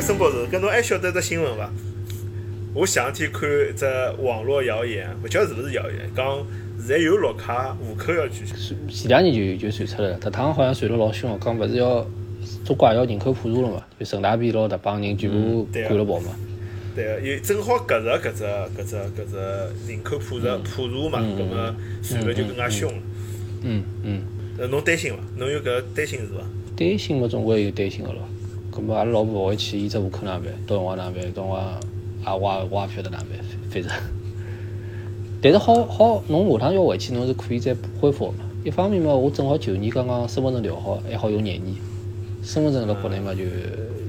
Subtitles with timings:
[0.00, 1.70] 搿孙博士，搿侬还晓得只新闻伐？
[2.72, 3.42] 我前两天看
[3.76, 3.84] 只
[4.22, 6.38] 网络谣言，勿晓得是勿是谣言，讲
[6.78, 8.74] 现在有绿卡户口要取消。
[8.88, 12.06] 前两年就就传出来了，这趟好像传了老凶，讲勿是要
[12.64, 13.84] 中国也要人口普查了嘛？
[13.98, 16.32] 就陈大便拿迭帮人全部赶了跑嘛。
[16.96, 23.02] 对个，有正好搿只搿只搿只搿只人口普查普查嘛，搿么传了就更加凶了。
[23.64, 24.22] 嗯嗯。
[24.56, 25.18] 呃，侬担心伐？
[25.36, 26.40] 侬有搿担心是伐？
[26.74, 28.26] 担心嘛，总归有担心个咯。
[28.70, 30.46] 葛末阿拉老婆勿会去，伊只户口哪办？
[30.66, 31.14] 到辰光哪办？
[31.32, 31.60] 到辰光
[32.24, 33.28] 啊，我我也勿晓得哪办，
[33.70, 33.90] 反正。
[35.42, 38.38] 但是好好，侬下趟要回去，侬是可以再恢复个嘛。
[38.62, 41.74] 一方面嘛，我正好九年刚刚身份证调好，还好用廿年。
[42.42, 43.44] 身份证辣国内嘛，就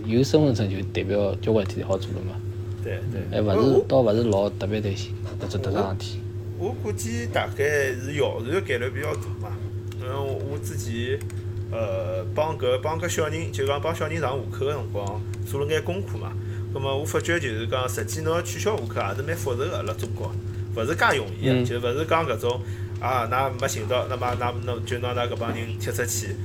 [0.05, 2.35] 有身份证就代表交关事体好做了嘛。
[2.83, 3.21] 对对。
[3.31, 6.19] 还勿是倒勿是老特别担心搿只迭桩事体。
[6.59, 9.55] 我估计大概是谣传个概率比较大嘛。
[10.01, 11.17] 嗯，我之前
[11.71, 16.33] 呃帮搿帮搿小人，就讲帮小人上户口个辰光，做了眼功课嘛。
[16.73, 20.31] 葛末我发觉就是讲，实际侬要取消户口也是蛮复杂个，辣中国，
[20.75, 22.61] 勿是介容易个，就勿是讲搿种
[22.99, 26.35] 啊，㑚没寻到，那么㑚侬就拿㑚搿帮人踢出去。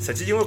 [0.00, 0.44] 实际因为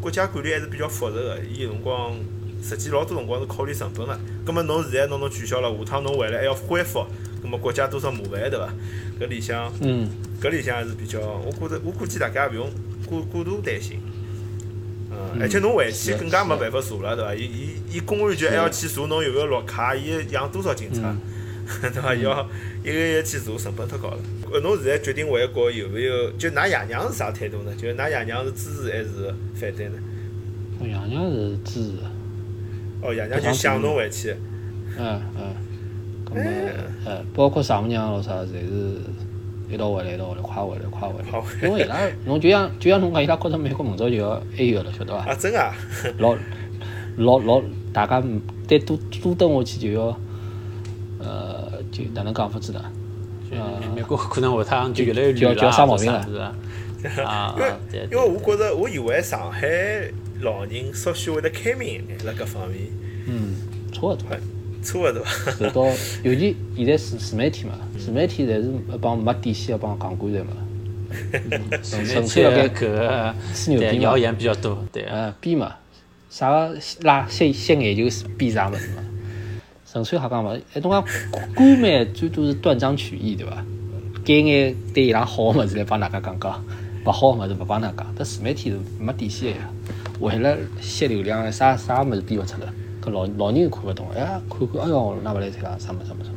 [0.00, 2.14] 国家管理还是比较复杂个，伊有辰光
[2.62, 4.18] 实际老多辰光是考虑成本个。
[4.44, 7.04] 葛末侬现在侬侬取消了，下趟侬回来还要恢复，
[7.42, 8.68] 葛末国家多少麻烦对伐？
[9.18, 9.72] 搿里向，
[10.40, 12.70] 搿里向还是比较，我觉着我估计大家也勿用
[13.08, 13.98] 过过度担心。
[15.10, 17.34] 嗯，而且侬回去更加没办法查了，对伐？
[17.34, 21.16] 伊伊伊公安局还要去查侬有没有绿卡，伊养多少警察，
[21.80, 22.14] 对伐？
[22.14, 22.46] 要
[22.84, 24.18] 一个一个去查，成本太高了。
[24.52, 26.30] 呃，侬现在决定回国有没有？
[26.32, 27.74] 就㑚爷娘是啥态度呢？
[27.76, 29.98] 就㑚爷娘是支持还是反对呢？
[30.78, 31.92] 我爷娘是支持。
[33.00, 34.36] 哦，爷娘就想侬回去。
[34.98, 35.54] 嗯嗯。
[36.26, 36.50] 咁么，
[37.06, 39.00] 呃，包括丈母娘咯啥，侪是。
[39.70, 41.66] 一道回来，一道回来，快回来，快回来！
[41.68, 45.24] 因为伊拉，侬就像就像侬讲，伊拉觉着美国明朝就要安逸了，晓得伐？
[45.30, 45.74] 啊，真啊！
[46.18, 46.34] 老
[47.16, 48.22] 老老，大家
[48.66, 50.20] 再多多等下去就要，
[51.18, 52.82] 呃，就哪能讲法子呢？
[53.94, 56.54] 美国可能下趟就越来越就要叫生毛病了，是吧？
[57.24, 57.72] 啊，因为
[58.12, 59.66] 因为我觉着，我以为上海
[60.40, 62.88] 老人稍许会得开明一点，辣搿方面。
[63.26, 63.54] 嗯，
[63.92, 64.24] 差勿多。
[64.88, 65.22] 差勿多。
[65.58, 65.84] 受到，
[66.22, 70.52] 尤其现在自自媒体嘛，自媒体侪是一帮没底线一帮讲官的嘛。
[71.82, 75.74] 纯粹要搿个吹牛逼谣言比较多，对啊，编嘛，
[76.30, 79.02] 啥个拉吸吸眼球编啥物事嘛？
[79.90, 81.04] 纯粹瞎讲嘛，哎，侬讲
[81.54, 83.64] 官媒最多是断章取义，对伐？
[84.24, 86.62] 拣眼对伊拉好个物事来帮大家讲讲，
[87.06, 88.14] 勿好个物事勿帮㑚讲。
[88.14, 89.70] 但自媒体是没底线个呀，
[90.20, 92.68] 为了吸流量，啥啥物事编勿出来。
[93.06, 96.36] 老老人看勿懂，哎，看看，哎哟，那勿来塞啦，什么什么什么。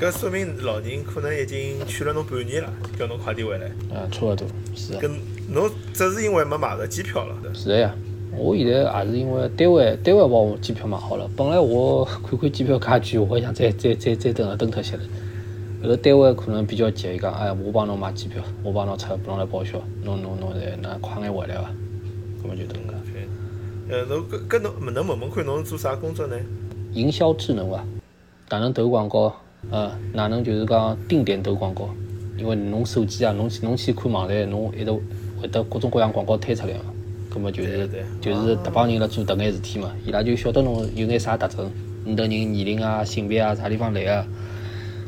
[0.00, 3.70] 搿说明老人可能已经劝了侬半年了，叫侬快点回来。
[3.90, 5.10] 嗯，差勿多，是跟
[5.52, 7.94] 侬只是因为没买着机票了，是的呀，
[8.36, 8.72] 我现在
[9.04, 11.28] 也是因为单位单位帮我机票买好了。
[11.36, 15.02] 本来我 看看机票价贵，我还想再再再再等等脱歇了。
[15.82, 21.70] 后头单位可能比较急，伊讲，哎，我帮侬买机票，我帮侬出，帮侬来报销，侬侬侬再那快眼回来伐？
[22.42, 22.94] 搿么就等个。
[23.88, 26.36] 呃，侬搿搿侬能问问看，侬是做啥工作呢？
[26.92, 27.84] 营销智能伐？
[28.50, 29.32] 哪能投广告？
[29.70, 31.88] 呃，哪能就是讲定点投广告？
[32.36, 34.90] 因为侬手机啊，侬去侬去看网站，侬一直
[35.40, 36.80] 会得各种各样广告推出来嘛。
[37.30, 37.88] 葛么就是
[38.20, 41.70] 就是迭帮人辣做迭眼事体嘛，伊拉就晓得侬有眼啥特征，
[42.04, 44.26] 你迭人年龄啊、性别啊、啥地方来啊，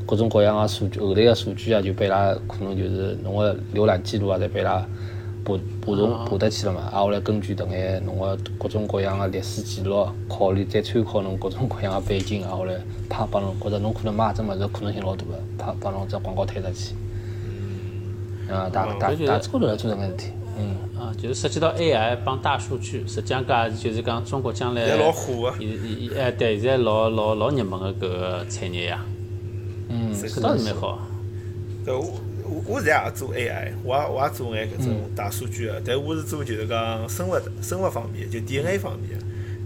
[0.06, 4.87] 各种各样个数据后台个数据啊，就被伊拉可能就是侬个浏览记录啊，侪被伊拉。
[5.56, 6.91] 爬爬虫爬得去了嘛？
[6.92, 12.75] 挨下来根据迭眼侬个各种各样个历史记录，考虑再参考侬各种各样个背景，挨下来
[13.09, 16.94] 拍帮侬觉着侬可能买只物事可能性老大个，拍帮侬只广告推出去。
[18.53, 20.32] 啊，大大大超头来做迭眼事体。
[20.59, 20.76] 嗯。
[20.98, 24.86] 啊，就是涉及到 AI 帮大数据，实际上讲就是讲中国将来。
[24.86, 25.65] 现在老火个。
[25.65, 29.04] 伊伊哎，对，现在老老老热门个搿个产业呀。
[29.88, 30.12] 嗯。
[30.15, 30.98] 搿倒是蛮好。
[31.84, 31.94] 对
[32.48, 32.62] 我。
[32.66, 39.18] 我现在也做 AI，我也我也做眼搿种大数据个，但我是做就是讲生物生物方面，就 DNA 方面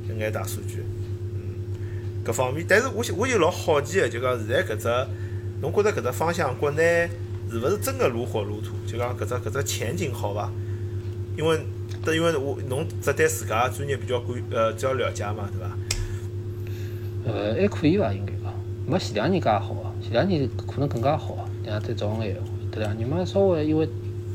[0.08, 0.82] 个，眼大数据。
[1.34, 4.88] 嗯，搿方面，但是我我就老好奇个，就讲现在搿只，
[5.60, 7.08] 侬觉着搿只方向国内
[7.50, 8.72] 是勿是真个如火如荼？
[8.86, 10.50] 就讲搿只搿只前景好伐？
[11.36, 11.58] 因为，
[12.14, 15.78] 因为我侬只对自家专业比较关呃比较了解嘛，对伐？
[17.24, 18.12] 呃，还可以伐？
[18.12, 18.52] 应该讲，
[18.86, 22.51] 没前两年介好啊，前两年可能更加好，两再早眼话。
[22.72, 23.86] 对两年嘛，稍微因为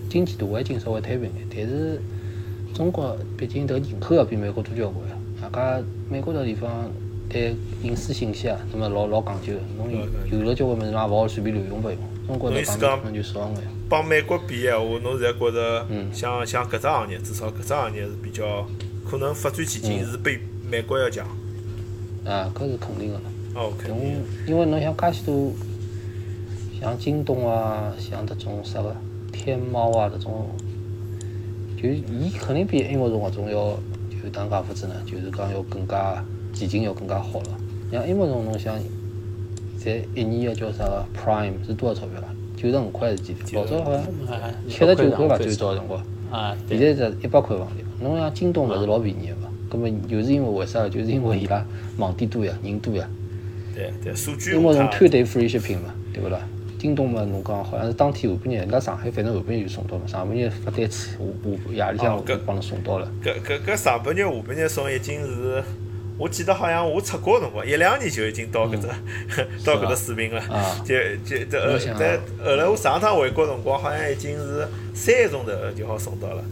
[0.10, 2.00] 经济大环境稍微摊平眼，但是
[2.74, 5.18] 中国毕竟迭个人口要比美国多交关啊。
[5.42, 6.89] 外加美国迭地方
[7.28, 9.92] 对隐私信息啊，那么老老讲究，侬
[10.31, 11.98] 有了交关物事，侬也勿好随便乱用勿用。
[12.28, 13.56] 中国搿方面可能就少眼。
[13.89, 18.68] 帮美国比闲话，侬现在觉着像像搿只行业，至少搿只行业是比较
[19.10, 20.38] 可能发展前景是比
[20.69, 21.25] 美国要强。
[22.25, 23.19] 啊，搿是肯定个。
[23.56, 24.16] 哦，肯侬定。
[24.45, 25.51] 因为侬像介许多，
[26.79, 28.95] 像京东啊，像迭种啥个
[29.31, 30.47] 天猫啊，迭种，
[31.75, 33.71] 就伊肯定比 Amazon 搿种要，
[34.09, 34.94] 就是哪能讲法子呢？
[35.06, 37.57] 就是讲要更加前景要更加好了。
[37.91, 38.77] 像 Amazon 侬想，
[39.79, 42.29] 现在一年个叫啥个 Prime 是多少钞票啊？
[42.56, 43.56] 九十五块是几钿？
[43.56, 45.38] 老早好像哎七十九块伐？
[45.38, 46.00] 对最早辰光。
[46.31, 49.50] 啊，现，在是一百块房钿，侬像京东勿是老便宜个嘛？
[49.69, 50.88] 葛末就是因为为啥？
[50.88, 51.65] 就是因为伊拉
[51.97, 53.09] 网点多呀，人多呀。
[53.74, 56.39] 对对，数据因为侬下 two day free shipping 嘛，对勿啦？
[56.79, 63.12] 京东嘛，侬讲好像是当天下半日，辣上海反正下半日就送到了，上半日发单次，下下夜里向哦搿帮侬送到了。
[63.24, 65.63] 搿搿搿上半日下半日送已经是，
[66.18, 68.88] 我记得好像我出国个辰光，一两年就已经到搿只
[69.65, 70.41] 到搿只水平了。
[70.41, 70.95] 啊就
[71.25, 76.44] 就这呃我想但后来我上趟回国辰光，好像已经是三个钟头就好送到了。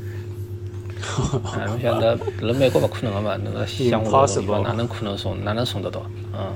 [1.43, 6.03] 啊，侬想辣辣美国勿可能个嘛，侬辣乡下头地 Impossible 方哪能可能送哪能送得到？
[6.33, 6.53] 嗯，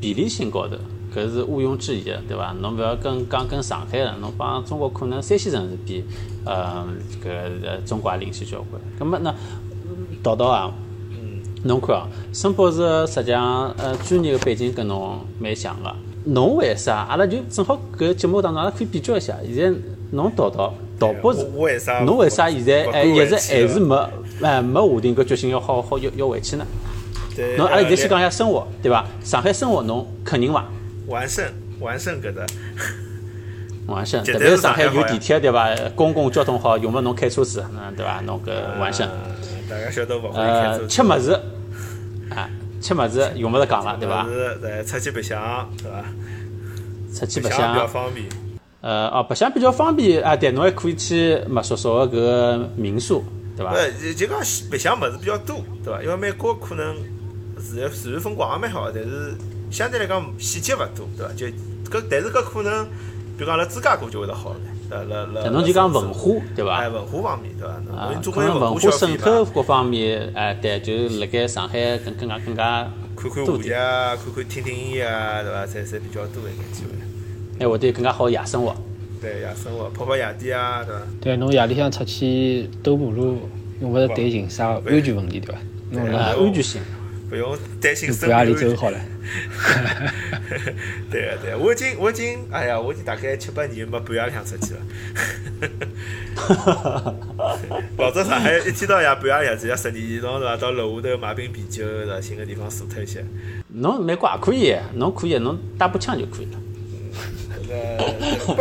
[0.00, 0.76] 便利性高头，
[1.14, 2.52] 搿是毋庸置疑的，对伐？
[2.60, 6.02] 侬勿要跟讲跟上海了，侬帮中国可能三线城市比，
[6.44, 6.84] 呃，
[7.24, 7.28] 搿
[7.64, 8.82] 呃中国也领先交关。
[8.98, 9.32] 葛末呢，
[10.22, 10.72] 道道啊，
[11.62, 15.94] 侬看哦，申博士实际上呃专业个背景跟侬蛮像个。
[16.24, 17.06] 侬为啥？
[17.08, 19.36] 阿拉就正好搿节目当中，阿拉可以比较一下。
[19.46, 19.78] 现在
[20.10, 22.00] 侬道道道博士我，为啥？
[22.00, 23.94] 侬为啥现在不哎一直还是没
[24.42, 26.66] 哎没下定搿决心要好好要要回去呢？
[27.36, 29.04] 对侬阿拉现在呃先讲一下生活，对伐？
[29.22, 30.64] 上海生活侬肯定伐？
[31.06, 31.44] 完胜
[31.80, 32.46] 完胜搿只。
[33.86, 35.68] 完胜，特别是上海有地铁对伐？
[35.94, 38.20] 公共交通好，用勿侬开车子，嗯对伐？
[38.20, 39.06] 侬搿完胜。
[39.08, 39.34] 呃
[39.66, 41.32] 大家晓得勿呃，车吃物事，
[42.28, 42.50] 啊，
[42.82, 44.26] 吃物事用勿着讲了，对伐？
[44.26, 46.04] 是对，出去白相，对伐？
[47.18, 48.26] 出去白白相比较，方便。
[48.82, 53.24] 呃，哦，白相比较方便啊，对，侬还可以去麦叔叔个搿个民宿，
[53.56, 53.72] 对伐？
[53.72, 54.38] 呃，就就讲
[54.70, 56.02] 白相物事比较多，对伐？
[56.02, 56.94] 因为美国可能
[57.56, 59.34] 自然自然风光也蛮好，但是
[59.74, 61.32] 相对来讲细节勿多，对伐？
[61.34, 61.46] 就
[61.90, 62.84] 搿，但是搿可能，
[63.36, 64.56] 比如讲辣芝加哥就会得好了，
[64.88, 65.04] 对伐？
[65.04, 66.88] 辣辣侬就讲文化，对伐哎，？
[66.88, 67.74] 文化方面，对伐？
[67.92, 75.66] 啊可归能文化渗透，各方面，哎，对，就是辣盖上海更更加更加看看多点，话剧啊，看看听听音乐啊，对伐？
[75.66, 76.90] 侪侪比较多一眼机会。
[77.58, 78.72] 还会得有更加好个夜生活。
[79.20, 81.02] 对，夜生活，泡泡夜店啊，对伐？
[81.20, 83.48] 对，侬夜里向出去兜马路，
[83.80, 85.60] 用勿着担心啥安全问题，对伐？
[85.90, 86.80] 侬啊，辣安全性。
[87.28, 89.00] 不用担心生半夜里命安全走好了。
[91.10, 94.80] 对个对个，我已经我已经，哎呀，我已经大概七八年没半夜里向出去了。
[97.96, 100.56] 老早上海一天到夜半夜里向，只要十二点钟是伐？
[100.56, 102.20] 到楼下头买瓶啤酒，是伐？
[102.20, 103.24] 寻个地方坐脱歇。
[103.68, 106.60] 侬美国也可以，侬可以，侬带把枪就可以了。
[107.70, 107.96] 呃，
[108.54, 108.60] 不，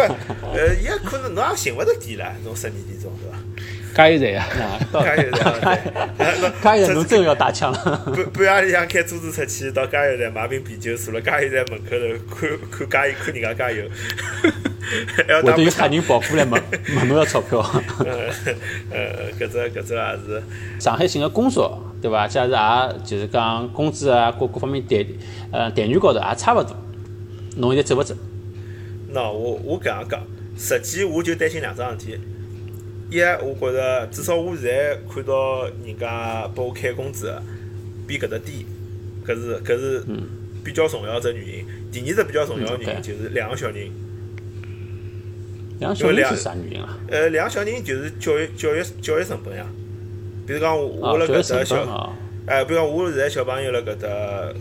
[0.56, 3.38] 呃，也可能侬也寻勿着店了，侬十二点钟是伐？
[3.94, 4.48] 加油站啊！
[4.60, 5.54] 啊，到加油站
[6.18, 7.78] 对，加油站，侬真的要打枪了。
[8.08, 13.84] 半半夜里向开车子出去到加油站买瓶啤酒，坐辣加油站门口头看看加油，看人家加油。
[15.16, 16.64] 还要会得有打把枪黑人跑过来问
[16.98, 17.60] 问侬要钞票。
[18.00, 18.30] 呃，
[18.92, 20.44] 呃，搿只搿只也是。
[20.80, 22.28] 上海寻个工作，对伐？
[22.28, 25.06] 假如也就是讲工资啊，各各方面待
[25.52, 26.76] 呃待遇高头也差勿多。
[27.58, 28.16] 侬现在走勿走？
[29.14, 30.20] 喏，我我搿样讲，
[30.58, 32.20] 实际我就担心两桩事体。
[33.14, 37.34] 一，我觉着至少我现在看到人家拨我开工资
[38.08, 38.66] 比搿只低，
[39.26, 40.04] 搿是搿是
[40.64, 41.66] 比较重要只原因。
[41.92, 43.90] 第二只比较重要的原因嗯就是两个小人，
[45.80, 46.98] 两个小人是啥原因啊？
[47.08, 49.66] 呃，两个小人就是教育教育教育成本呀。
[50.46, 52.14] 比如讲我辣搿搭小，啊，
[52.46, 54.10] 哎，比如讲我现在小朋友辣搿搭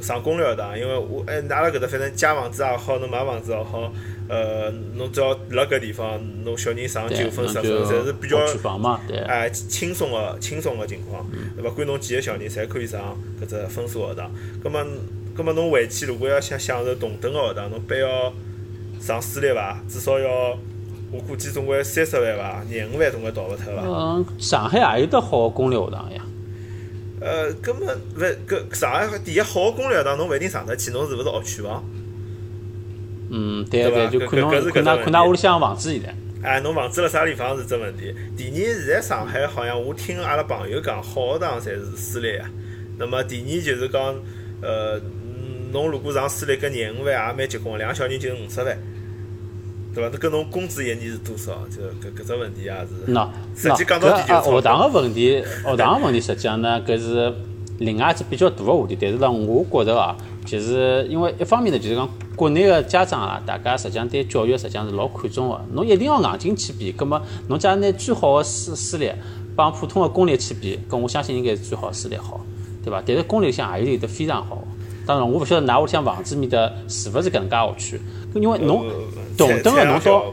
[0.00, 3.92] 上公立学堂，因为我哎，㑚辣搿搭反正借房子也好，侬买房子也好，
[4.32, 8.38] 呃，侬只要辣搿地方，侬小人上，九分、十分，侪是比较。
[9.28, 11.68] 哎轻松个轻松个情况，嗯对伐？
[11.68, 14.30] 管侬几个小人，侪可以上搿只分数学堂。
[14.64, 14.82] 葛末，
[15.36, 18.32] 葛末侬回去如果要想享受同等个学堂，侬必要
[18.98, 19.78] 上私立伐？
[19.86, 20.56] 至少要，
[21.10, 23.82] 我估计总归三十万伐，廿五万总归逃勿脱伐？
[23.84, 26.24] 嗯，上海也有得好个公立学堂呀。
[27.20, 27.86] 呃，根本
[28.16, 31.84] 勿搿上海第一好个公立学堂，侬勿一定上得去，侬是勿是学区房？
[33.34, 36.14] 嗯，对对就看侬看㑚看㑚屋里向房子现在。
[36.42, 38.14] 哎，侬房子辣啥地方是只问题。
[38.36, 42.50] 第二，现在上海好像我听阿拉朋友讲，好学堂侪是私立啊。
[42.98, 44.14] 那么第二就是讲，
[44.60, 48.76] 呃，嗯侬如果上私立搿廿五万也蛮结棍，两个小人就是五十万，
[49.94, 50.10] 对伐？
[50.12, 51.62] 那搿侬工资一年是多少？
[51.70, 53.12] 就搿搿只问题也是。
[53.12, 57.32] 喏，实，际讲到底就学堂钞个问题，学堂个问题实际上呢，搿是
[57.78, 58.98] 另外一只比较大个话题。
[59.00, 65.60] 但是呢，我觉着啊，就是因为一方面呢，就是讲国内个家长啊，大家实际上对教育实际上是老看重个。
[65.72, 69.10] 侬一定要硬劲去比，葛末侬假如拿最好个私私立
[69.54, 72.40] 帮普通个公立去比，搿我相信应该是最好私立好，
[72.82, 73.02] 对伐？
[73.06, 74.62] 但是公立里向也有得非常好的。
[75.04, 78.00] 当然，我勿晓得㑚屋里向房子面搭是勿是搿能介学区，
[78.34, 78.94] 因为侬呃
[79.36, 80.24] 同等个侬到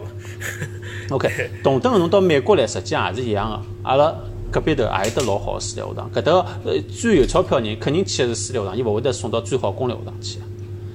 [1.10, 3.60] OK，同等个侬到美国来，实际上也是一样个。
[3.84, 4.13] 阿拉
[4.51, 6.32] 隔壁头也有得老好个私立学堂，搿搭
[6.63, 10.46] 呃最有钞票人肯定去个是私立学堂，伊勿会得送到最好公立学堂去个，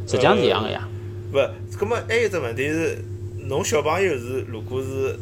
[0.07, 0.89] 实际上是一样个呀。
[1.35, 2.99] 勿，葛么还有只问题是，
[3.49, 5.19] 侬小朋友是如果是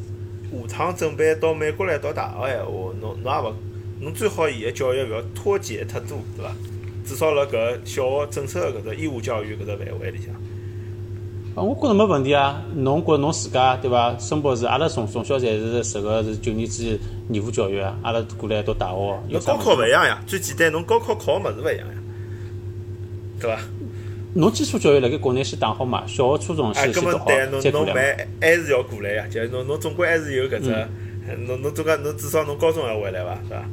[0.69, 3.54] 下趟准备到美国来读大学闲话，侬侬也勿，
[4.00, 6.54] 侬最好伊个教育勿要脱节太多，对伐？
[7.04, 10.35] 至少辣搿小学正式个搿只义务教育搿只范围里向。
[11.54, 12.62] 啊，我觉着没问题啊。
[12.75, 14.16] 侬觉着侬自家对伐？
[14.19, 16.99] 申博士，阿拉从从小侪是受个是九年制
[17.31, 17.99] 义务教育啊。
[18.02, 19.75] 阿拉过来读大学，有侬高考？
[19.75, 21.95] 勿一样呀，最简单，侬高考考个物事勿一样呀，
[23.40, 23.61] 对伐？
[24.35, 30.71] 侬基础教育辣盖国内先打好嘛，小学、初中哎，先先读好再过来还是要过来呀，就是侬侬总归还是有搿只，
[31.47, 33.65] 侬侬总归侬至少侬高中要回来伐，是伐？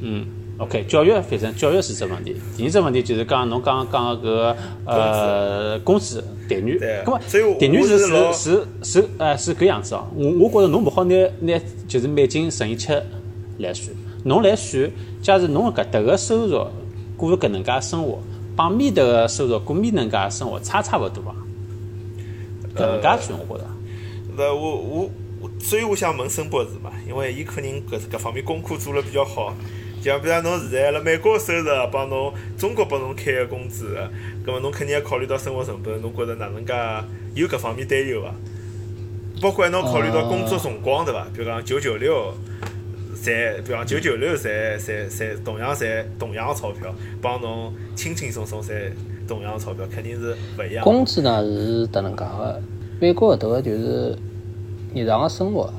[0.00, 0.26] 嗯
[0.58, 2.34] ，OK，教育反正教育是只问题。
[2.56, 7.20] 第二只问题就是讲侬刚刚讲个搿个呃工资待遇，对咁么
[7.58, 10.06] 待遇是是是是是呃是搿样子哦。
[10.14, 12.90] 我我觉着侬勿好拿拿就是美金乘以七
[13.58, 14.90] 来算，侬来算，
[15.22, 16.66] 假如侬搿搭个收入
[17.16, 18.18] 过搿能介生活，
[18.56, 21.36] 帮面头个收入过面能介生活差差勿多啊。
[22.74, 23.64] 搿能介算，我觉着。
[24.36, 29.54] 勿，我我我，所以我想问申博士嘛，因为伊肯定搿搿方面功课做了比较好。
[30.02, 33.96] 就像比如讲侬现在辣美国收入帮侬中国拨侬开个工资，
[34.44, 36.74] 葛末侬肯定要考虑到生活成本，侬觉着哪能介
[37.34, 38.34] 有搿方面担忧伐？
[39.40, 41.26] 包括侬考虑到工作辰光对伐？
[41.32, 42.34] 比如讲九九六，
[43.24, 48.78] 赚，比方九九六赚赚赚同样赚同样个钞票，帮侬轻轻松松赚
[49.26, 50.82] 同样个钞票，肯定是勿一样的。
[50.82, 52.62] 工资呢是迭能介个，
[53.00, 54.16] 美国搿搭个就是
[54.94, 55.72] 日常个生活，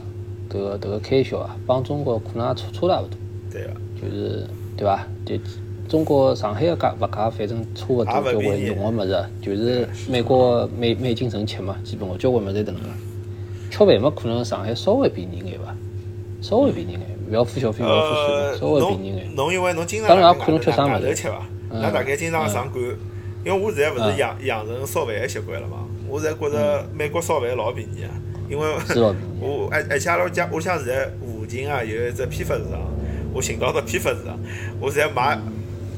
[0.49, 3.17] 迭个迭个开销啊，帮中国可能也差差大勿多，
[3.51, 3.69] 对个。
[4.01, 5.07] 就是对伐？
[5.25, 5.35] 就
[5.87, 12.89] 中国上海个价物价反正差勿多，交关用个物事，就是美国美美金乘七嘛，基本个交关物事侪迭能介。
[13.71, 15.75] 吃饭嘛，可能上海稍微便宜眼伐，
[16.41, 19.25] 稍微便宜眼，勿要付小费，勿要付税呃嘛，稍，微便宜眼。
[19.27, 21.41] 侬侬因为侬经常当然辣也看侬吃啥物事外头吃伐？
[21.71, 21.81] 嗯。
[21.81, 22.83] 㑚大概经常上馆，
[23.43, 28.09] 因为我现在勿是养养成烧饭个习惯了嘛，我现在觉着美国烧饭老便宜啊，
[28.49, 28.67] 因为
[29.39, 32.79] 我而而且阿拉家屋里向现在附近啊有一只批发市场，
[33.33, 34.39] 我寻到只批发市场，
[34.79, 35.37] 我现在买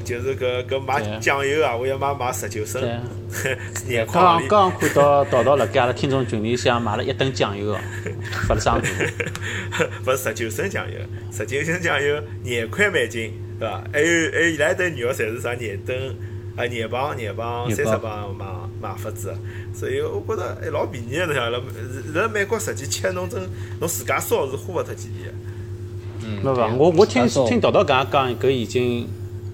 [0.08, 3.04] 就是搿搿买酱油啊，我要买买十九升对啊，
[3.88, 4.48] 廿块刚。
[4.48, 7.80] 刚看到道道辣盖阿拉听众群里向买了一吨酱油哦，
[8.48, 8.88] 发了伤肚。
[10.06, 10.98] 勿是十九升酱油，
[11.32, 13.84] 十九升酱油廿块美金，对伐？
[13.92, 16.16] 还有还有伊拉一堆肉侪是啥廿吨
[16.56, 18.46] 啊廿磅廿磅三十磅买
[18.82, 19.36] 买法子，
[19.74, 21.60] 所以我觉着还老便宜个，侬想辣
[22.14, 23.42] 辣美国实际吃侬真
[23.82, 25.32] 侬自家烧是花勿脱几钿个。
[26.26, 26.68] 嗯，没对伐？
[26.76, 29.08] 我我听听道道讲讲，搿已经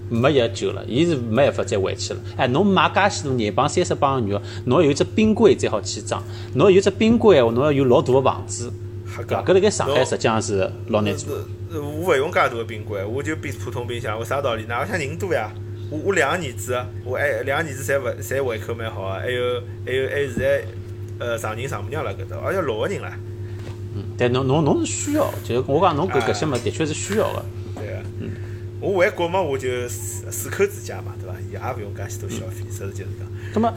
[0.08, 2.20] 没药救了，伊是没办法再回去了。
[2.36, 6.22] 哎，侬买介许多廿磅、三十磅个肉，侬要有只冰柜才好去装。
[6.54, 8.72] 侬要有只冰柜闲话，侬要有老大个房子，
[9.06, 9.42] 瞎对伐？
[9.42, 11.36] 讲，搿辣盖上海实际上是老难做。
[11.70, 14.18] 是我勿用介大个冰柜，我就冰普通冰箱。
[14.18, 14.74] 为啥道理呢？
[14.80, 15.50] 我想人多呀。
[15.90, 20.64] 我我两个儿子，我还两个儿子侪勿侪胃口蛮好啊，还有还有还有现在
[21.18, 23.04] 呃丈人丈母娘辣搿搭，而且六个人唻。
[24.16, 27.44] 但侬侬侬是需要，就是我讲侬搿哎搿些物事的确是需要个。
[27.76, 28.02] 对个，
[28.84, 31.34] 我回国嘛，我就四四口之家嘛，对伐？
[31.50, 33.26] 也勿用介许多消费，实事求是讲。
[33.54, 33.72] 葛么，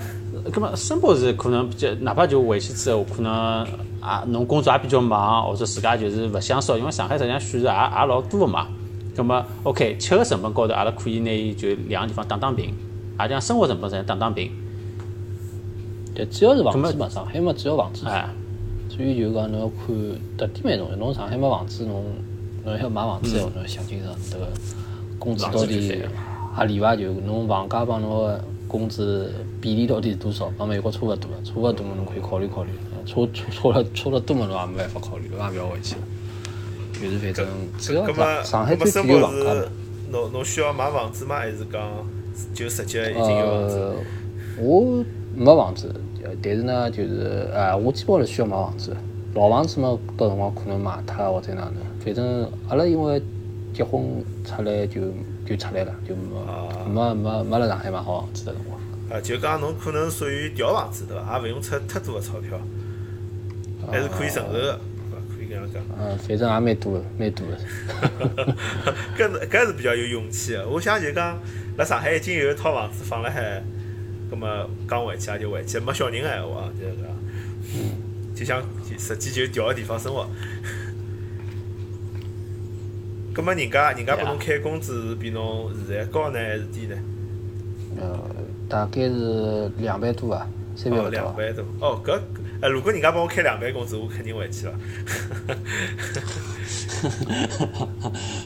[0.52, 3.32] 葛么，申报是可能比较，哪怕就回去之后，可能
[4.02, 8.68] 啊，侬工作也比较忙，或者自家就是勿想烧，因为上海实际上选择也也老多个嘛。
[9.16, 12.74] 葛么，OK，吃个成本高头，阿拉可以拿伊就两个地方打打平，
[13.20, 14.52] 也讲生活成本上打打平，
[16.14, 18.06] 对，主要是房子嘛，上海嘛主要房子。
[18.06, 18.30] 哎，
[18.90, 19.96] 所以就讲侬要看
[20.38, 22.04] 特点蛮重要，侬上海没房子，侬
[22.64, 24.48] 侬要买房子闲话，侬要想清爽迭个
[25.20, 26.02] 工资到底
[26.56, 26.96] 合理伐？
[26.96, 29.32] 就侬房价帮侬个工资
[29.62, 30.52] 比例到底是多少？
[30.58, 32.70] 帮美国差勿多个，差勿多嘛，侬可以考虑考虑。
[33.06, 36.02] 差差差了差了多嘛，侬也没办法考虑，侬也勿要回去了。
[37.00, 37.46] 就是反正
[37.78, 39.70] 主要上上海最葛么申主要房价
[40.10, 41.36] 侬侬需要买房子吗？
[41.36, 41.82] 还是讲
[42.54, 43.78] 就直接已经有房子？
[43.78, 43.94] 呃，
[44.64, 45.06] 我
[45.36, 45.94] 没房子，
[46.24, 48.98] 呃但是呢，就是呃，我基本上是需要买房子的。
[49.36, 53.22] 老房子嘛，到辰光可能卖脱或者哪能，反正阿拉因为
[53.78, 55.02] 结婚出来就
[55.46, 58.80] 就出来了，就没没没没辣上海买好房子的辰光。
[59.12, 61.38] 啊，就讲侬可能属于调房子对伐？
[61.38, 62.60] 也勿用出太多个钞票，
[63.92, 64.80] 还是可以承受个，对伐？
[65.30, 65.84] 可以搿样讲。
[65.96, 68.56] 嗯，反正也蛮多的，蛮多的。
[69.16, 70.68] 搿是搿是比较有勇气个。
[70.68, 71.38] 我想就讲，
[71.78, 73.62] 辣上海已经有一套房子放辣海，
[74.32, 77.06] 葛么刚回去也就回去，没小人个闲话，就是讲，
[78.34, 78.64] 就想
[78.98, 80.28] 实际就调个地方生活。
[83.38, 86.96] 葛么人家人家拨侬开工资是比侬现在高呢还是低呢？
[88.01, 88.20] 呃，
[88.67, 91.10] 大概是两万多啊，三万哦，勿到。
[91.12, 91.63] 两万多。
[91.79, 92.20] 哦，搿
[92.62, 94.74] 呃，如果人家帮我开两万工资，我肯定回去了。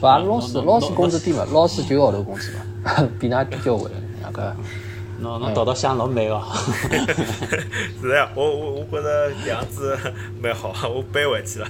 [0.02, 2.60] 勿，阿拉老师老师工资低嘛，老师九个号头工资嘛，
[3.18, 3.90] 比㑚低交关。
[4.22, 4.54] 那个，
[5.22, 6.42] 侬侬道道想老美哦。
[8.02, 9.96] 是呀，我我我觉着搿样子
[10.42, 11.68] 蛮好，我搬回去了。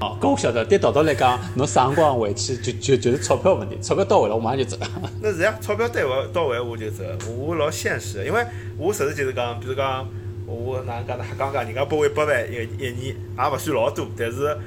[0.00, 0.64] 哦，搿我晓得。
[0.64, 4.76] 对道道来讲，侬啥辰光回去就就就是钞票问题，钞票到位了，我马上就走。
[5.22, 7.04] 那是呀，钞票到位到位我就走，
[7.36, 8.44] 我老现实，因为
[8.76, 10.06] 我实事求是讲，比如讲
[10.46, 11.24] 我哪能讲呢？
[11.24, 14.58] 瞎讲讲，人家拨我一百万一一年，也勿算老多，但是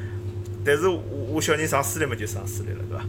[0.64, 1.02] 但是我
[1.34, 3.04] 我小人上私立嘛就上私立了，对伐？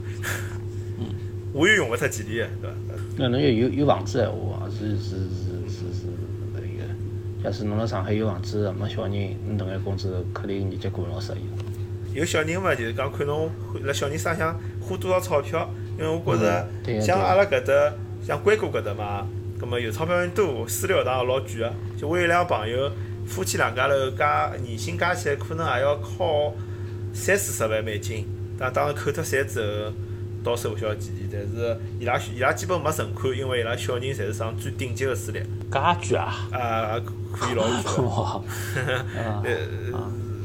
[1.52, 2.76] 我又用勿出几钿个，对伐？
[3.18, 6.06] 那侬要有有房子闲话，是是是是是
[6.52, 11.46] 那个，假使侬辣上海有房子没小人，侬搿眼工资肯定日脚过老适意。
[12.12, 13.48] 有小人嘛，就是讲看侬
[13.84, 17.94] 辣小人身上花多少钞票，因为我觉着像阿拉搿搭，
[18.26, 19.24] 像硅谷搿搭嘛，
[19.60, 21.72] 葛末有钞票人多，私立学堂也老贵个。
[21.96, 22.90] 就我有两个朋友，
[23.24, 26.52] 夫妻两家头加年薪加起来，可能也要靠
[27.12, 28.26] 三四十万美金，
[28.58, 29.92] 但当然扣脱税之后，
[30.44, 31.28] 到手勿晓得几钿。
[31.32, 36.48] 但是伊拉伊拉基本没存款，因为伊拉小人侪是上最顶级的私立，介贵啊！
[36.52, 37.00] 啊，
[37.32, 38.02] 可以老贵个。
[38.02, 38.42] 哇，
[39.44, 39.56] 呃，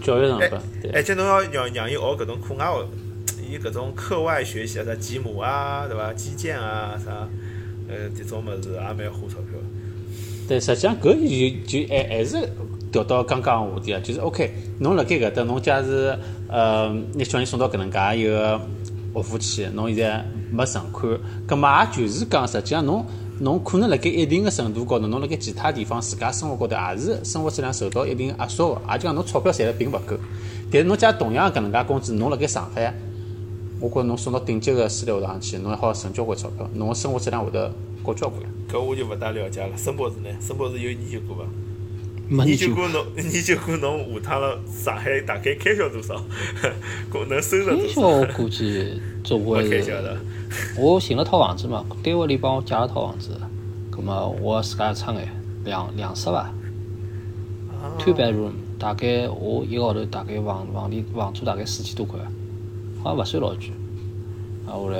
[0.04, 0.92] 教育成哎本对。
[0.92, 2.86] 而且侬要让让伊学搿种课外学，
[3.50, 6.14] 伊搿种课外学习啊，啥吉姆啊，对伐？
[6.14, 7.28] 击剑啊，啥，
[7.88, 9.60] 呃，迭种物事也蛮花钞票。
[10.48, 11.14] 对，实际上搿
[11.66, 12.38] 就就还还是
[12.90, 14.50] 调到刚刚个话题啊，就是 OK，
[14.80, 18.60] 侬辣盖搿搭，侬假使呃拿小人送到搿能介一个
[19.18, 23.04] 学府去，侬现在没存款，葛末也就是讲，实际上侬
[23.40, 30.16] 侬可能辣盖一定个程度高头，侬辣盖其他地方自家生活高头也是生活质量受到一定压缩个，也就讲侬钞票赚了并勿够。
[30.72, 32.94] 但是侬假同样搿能介工资，侬辣盖上海，
[33.80, 38.42] 我觉着侬送到顶级个私立学堂去，侬还好省交关钞票，侬个生活质量会得高交关。
[38.70, 39.76] 搿我就勿大了解了。
[39.76, 40.30] 申博士呢？
[40.40, 41.44] 申博士有研究过伐？
[42.30, 46.16] 没研究研究过侬，研究过侬下趟了上海大概开销多少？
[47.12, 48.34] 搿能收入开多销我少？
[48.34, 49.02] 估计
[49.70, 50.18] 开销，的。
[50.78, 53.32] 我寻了套房子嘛，单位里帮我借了套房子，
[53.90, 55.28] 葛么我自家出眼
[55.66, 56.52] 两两室伐
[58.00, 62.20] ，two bedroom，大概我一个号头大概房房里房租大概四千多块，
[63.04, 63.72] 好像勿算老贵。
[64.66, 65.00] 啊，后来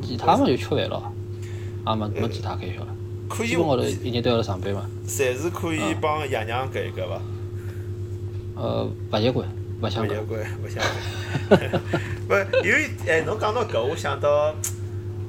[0.00, 1.12] 其他嘛就吃饭咯，
[1.86, 2.88] 也没没其他开销了。
[3.28, 7.20] 可以基本号头一日都要辣上班嘛，暂时可以帮爷娘搿一个伐？
[8.54, 9.48] 呃，勿习惯，
[9.80, 10.14] 勿想习。
[10.28, 10.82] 惯，勿想
[11.48, 11.60] 惯。
[12.28, 14.54] 勿有一哎，侬讲到搿，我想到，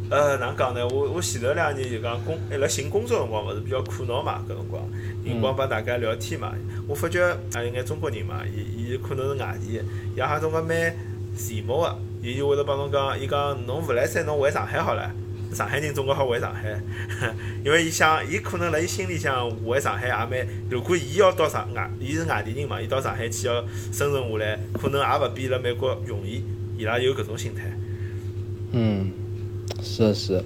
[0.09, 0.85] 呃，哪能讲呢？
[0.89, 4.83] 我我前头两年就讲工，哎，辣寻工作辰光勿是比较苦恼嘛，搿辰光，
[5.25, 6.51] 辰光帮大家聊天嘛，
[6.87, 9.83] 我发觉啊，有眼中国人嘛，伊伊可能是外地的，
[10.17, 10.93] 伊好像种个蛮
[11.37, 15.09] 羡慕个，伊就会得帮侬讲，伊讲侬勿来三，侬回上海好了。
[15.53, 16.79] 上海人总归好回上海，
[17.63, 20.47] 因为伊想，伊可能辣伊心里向回上海也蛮。
[20.69, 26.43] 如果伊要到上外，伊是外地人嘛，伊到上海去要生存下来，可能也勿比辣美国容易。
[26.77, 27.71] 伊拉有搿种心态，
[28.71, 29.11] 嗯，
[29.81, 30.43] 是的，是的。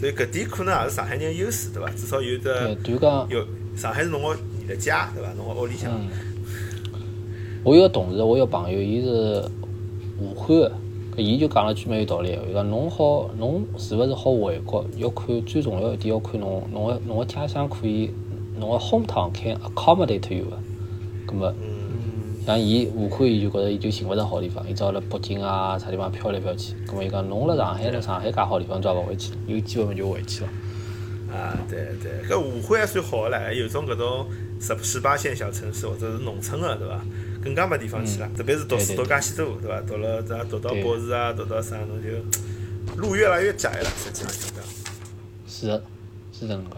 [0.00, 1.88] 所以搿点可能也是上海人的优势，对伐？
[1.90, 5.32] 至少有对，的有上海是侬个你的家，对伐？
[5.34, 5.90] 侬个屋里向。
[5.92, 6.08] 嗯
[7.64, 9.44] 我有个同事，我有个朋友，伊是
[10.18, 10.72] 武汉的，搿
[11.22, 18.10] 伊就讲了句蛮有道理的，伊讲侬好，侬是勿是好回国，要看最重要一点要看侬侬个侬个家乡可以，
[18.58, 20.58] 侬个 home town can accommodate you 个，
[21.26, 21.54] 葛末
[22.46, 29.32] 像伊武汉，伊就觉着伊就寻勿着好地方，伊只好辣北京啊啥地方飘来飘去，葛末伊讲侬辣上海辣上海介好地方，抓勿回去？
[29.46, 30.50] 有机会嘛就回去了。
[31.30, 34.24] 啊，对对，搿武汉还算好个唻，有种搿种
[34.58, 37.04] 十十八线小城市或者是农村个，对伐？
[37.42, 39.80] 更加没地方去了，特别是读书读介许多，对伐？
[39.82, 42.08] 读了啥读到博士啊，读到啥，侬就
[42.96, 44.64] 路越来越窄了，实际上想讲。
[45.46, 45.82] 是的，
[46.32, 46.76] 是这能个。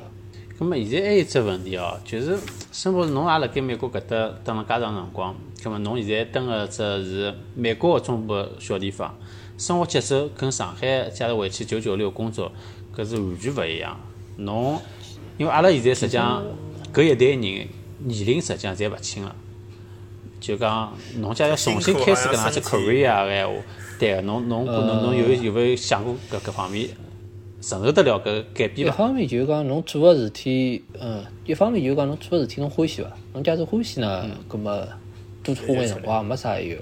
[0.58, 2.36] 咁么现在还有一只问题哦，就是
[2.70, 9.18] 申博士侬也辣盖美国搿搭蹲了介长辰光，咁么侬现在蹲个只是美国个中部小地方，
[9.56, 12.52] 生活节奏跟上海假如回去九九六工作，
[12.94, 13.98] 搿是完全勿一样。
[14.36, 14.78] 侬
[15.38, 16.44] 因为阿拉现在实际上
[16.92, 17.66] 搿一代人年
[17.98, 19.34] 龄实际上侪勿轻了，
[20.40, 23.54] 就讲侬家要重新开始搿能介 career 个闲话，
[23.98, 26.88] 对个，侬侬侬侬有有没有想过搿搿方面
[27.60, 28.96] 承受得了搿改一变伐？
[28.96, 33.10] 方面就是讲侬做个事体，嗯，一方面就是讲侬做个事体侬欢喜伐？
[33.34, 34.82] 侬假使欢喜呢，葛么
[35.42, 36.76] 多花眼辰光也没啥碍有。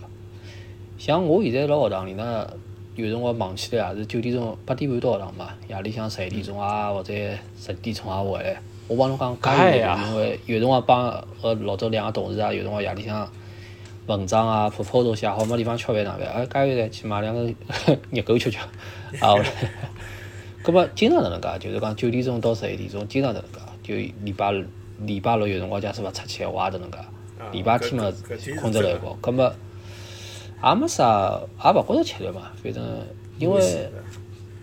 [0.97, 2.49] 像我现在辣学堂里呢，
[2.95, 7.13] 有辰光忙起来也是九点钟八点半到学堂嘛，夜里向十一点钟啊或者
[7.61, 8.57] 十点钟啊回来。
[8.87, 13.29] 我帮侬讲加油因为有辰光帮呃老早两个同事啊，有辰光夜里向
[14.09, 16.27] 文章啊 proposal 写好没地方吃饭哪办？
[16.29, 17.43] 哎，加油站，去买两个
[18.11, 18.59] 热狗吃吃。
[19.21, 19.47] 啊，后来。
[20.65, 23.59] 咁么经常搿能介，就是讲九点钟到十一点钟，经常搿能介。
[23.83, 24.53] 就礼拜
[24.99, 28.13] 礼拜六有辰光假使勿出去闲话也迭能介，啊礼拜天嘛
[28.61, 29.55] 困着来真的搞，葛末
[30.63, 32.85] 也没啥，也勿觉着吃力嘛，反正
[33.39, 33.91] 因为危险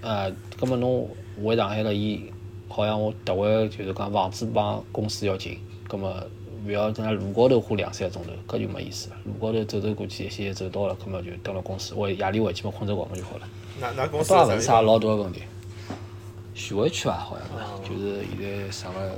[0.02, 0.28] 的啊，
[0.60, 1.10] 葛末侬
[1.44, 2.32] 回上海了，伊
[2.68, 6.14] 好像我特为就是讲房子帮公司要近，葛末
[6.66, 9.16] 勿要在那路高头花两三个钟头，搿就没意思了。
[9.26, 13.48] 路高头走走过去，一些走到了，葛末就蹲辣公司，我夜里回去嘛困着觉嘛就好了。
[13.80, 15.44] 那那公司倒也勿是啥老大个问题。
[16.54, 17.48] 徐汇区伐，好像
[17.84, 19.12] 是，就是现在啥个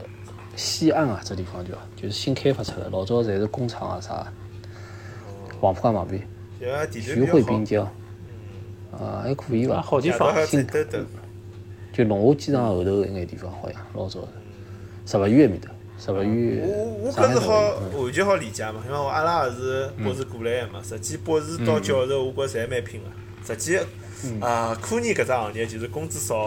[0.55, 4.27] 西岸啊，这地方叫，就是新开发出来，老早侪是工厂啊啥。
[5.59, 6.27] 黄浦江旁边，
[6.91, 7.85] 徐汇滨江，
[8.91, 9.81] 啊还可以啊，伐？
[9.81, 10.41] 好地方夜到。
[10.41, 11.05] 还走兜兜。
[11.93, 14.27] 就龙华机场后头一眼地方，好像老早是。
[15.05, 18.03] 十八园埃面搭，十八园我我上海十八搿是好园。
[18.03, 23.09] 完全好理解嘛，因为我阿拉也是博士过来个嘛，实际博士到教授，我觉着侪蛮拼个。
[23.45, 23.77] 实际
[24.41, 26.43] 啊，科研搿只行业就是工资少，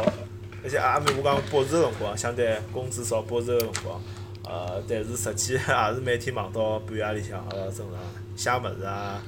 [0.63, 4.01] 而且阿面我讲博士个辰光，相对工资少，博士个辰光，
[4.45, 7.99] 呃，但是实际 也是每天忙到半夜里向，呃，正常
[8.37, 9.23] 写物事啊，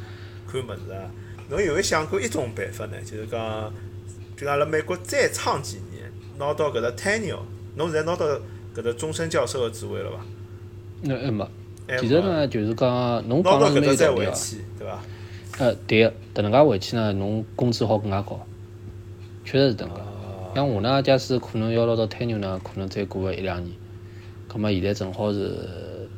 [0.50, 1.10] 看物事啊。
[1.48, 2.96] 侬有没有想过一种办法呢？
[3.04, 3.72] 就是讲，
[4.36, 7.38] 就讲辣美国再撑几年，拿到搿只 tenure，
[7.76, 8.26] 侬现在拿到
[8.74, 10.18] 搿只终身教授个职位了伐？
[11.02, 11.46] 那还没。
[12.00, 14.30] 其实呢，就是讲侬讲了是蛮有道理啊。
[14.30, 15.00] 回去，对伐？
[15.58, 18.40] 呃，对个，迭能介回去呢，侬工资好更加高，
[19.44, 20.00] 确实是迭能介。
[20.54, 23.74] 像我呢，假使可能要拿到 tenure 呢，可能再过个一两年。
[24.48, 26.08] 葛末现在正好是，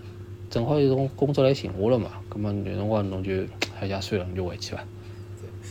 [0.51, 2.11] 正好有种工作来寻我了嘛。
[2.29, 3.33] 葛末有辰光侬就
[3.81, 4.85] 哎呀算了，侬就回去伐。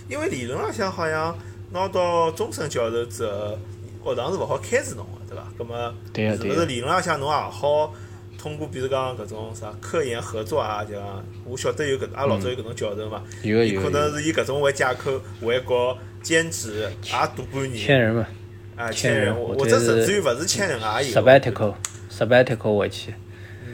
[0.09, 1.37] 因为理论浪向好像
[1.71, 3.57] 拿到终身教授之后，
[4.03, 5.47] 学堂是勿好开除侬个，对伐？
[5.57, 7.93] 葛末对个对个是勿是理论浪向侬也好
[8.37, 18.27] 通过，比如讲搿种啥科研合作啊，就讲我晓得有搿阿拉老早有搿种教授嘛，有可能是以搿种为借口回国兼职也读半年，签人嘛。
[18.75, 21.21] 啊签人或者甚是至于勿是签人也有。
[21.21, 23.15] ，sabbatical，sabbatical 回去，嗯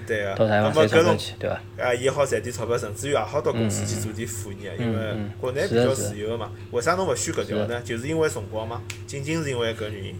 [0.09, 0.35] 对个。
[0.35, 1.61] 到台那湾赚去，对伐？
[1.77, 6.51] 啊，伊也好赚点钞票，甚至于也好到公司去做点副业，因为嗯国内比较自由个嘛。
[6.71, 7.79] 为啥侬勿选搿条呢？
[7.83, 10.15] 就是因为辰光嘛，仅仅是因为搿原因。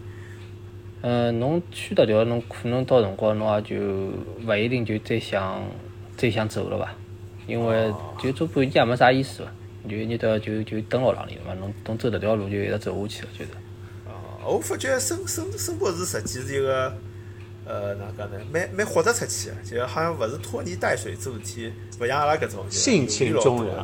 [1.02, 3.76] 嗯，侬选迭条，侬可能到辰光侬也就
[4.46, 5.62] 勿一定就再想
[6.16, 6.94] 再想走了伐？
[7.46, 9.50] 因为就做半年也没啥意思伐？
[9.88, 13.50] 就一日到晚就就蹲牢牢里了嘛，侬侬走迭条路就一直走下去了，就是。
[14.06, 16.94] 哦，我发觉升升升博士实际是一个，
[17.66, 18.38] 呃，哪讲呢？
[18.52, 23.74] 蛮蛮豁得出去个，就好像勿是拖泥带水做事体，勿像阿拉搿种就性情中人。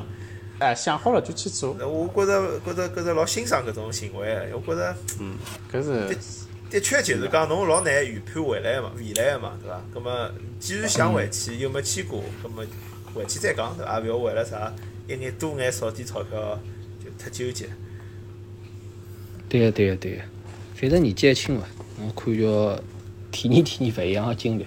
[0.58, 5.36] 哎，想好了就去做，我觉着觉着觉着老欣赏搿种行为的，我觉着嗯
[5.70, 6.16] 搿是
[6.68, 9.80] 的确就是讲侬老难预判未来个嘛，未来个嘛，对伐？
[9.92, 12.64] 葛么既然想回去又没去过，葛么
[13.14, 14.00] 回去再讲，对伐？
[14.00, 14.72] 也勿要为了啥
[15.06, 16.58] 一眼多眼少点钞票
[17.04, 17.68] 就太纠结。
[19.48, 20.22] 对个对个对个，
[20.74, 21.62] 反正年纪还轻嘛，
[22.00, 22.82] 我看叫
[23.36, 24.64] 体验体验勿一样个经历。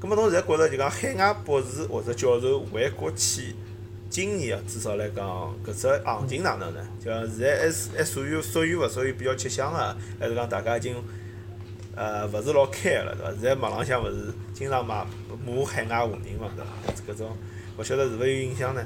[0.00, 3.54] 咁 么侬现在觉着就讲海外博士或者教授回国去，
[4.08, 5.24] 今年啊，至少来讲，
[5.64, 6.80] 搿只行情哪能呢？
[6.98, 9.96] 就讲现在还是还属于属于勿属于比较吃香啊？
[10.18, 10.96] 还是讲大家已经
[11.94, 13.30] 呃勿是老开个了，对伐？
[13.32, 15.06] 现在网浪向勿是经常骂
[15.46, 17.12] 骂海外华人嘛，对伐？
[17.12, 17.36] 搿种
[17.78, 18.84] 勿晓得是勿是有影响呢？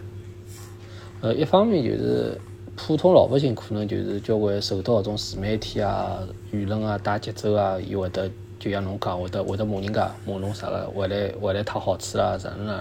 [1.23, 2.39] 呃，一方面就是
[2.77, 6.19] 普通老百姓可能就是交关受到搿种自媒体啊、
[6.53, 12.79] 舆论啊带节奏啊，伊会得就像侬讲，会得会得骂人家，骂侬啥个，回来回来讨好处啦，啥哪能。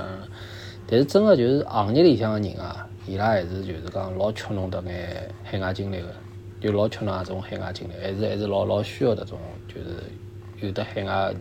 [0.86, 6.08] 但是真个就是行业里向个人啊，伊拉还是就是讲老缺侬迭眼海外经历个，
[6.62, 9.98] 就老缺侬搿种海外经历，还是还是老老需要迭种就是
[10.60, 11.34] 有得海外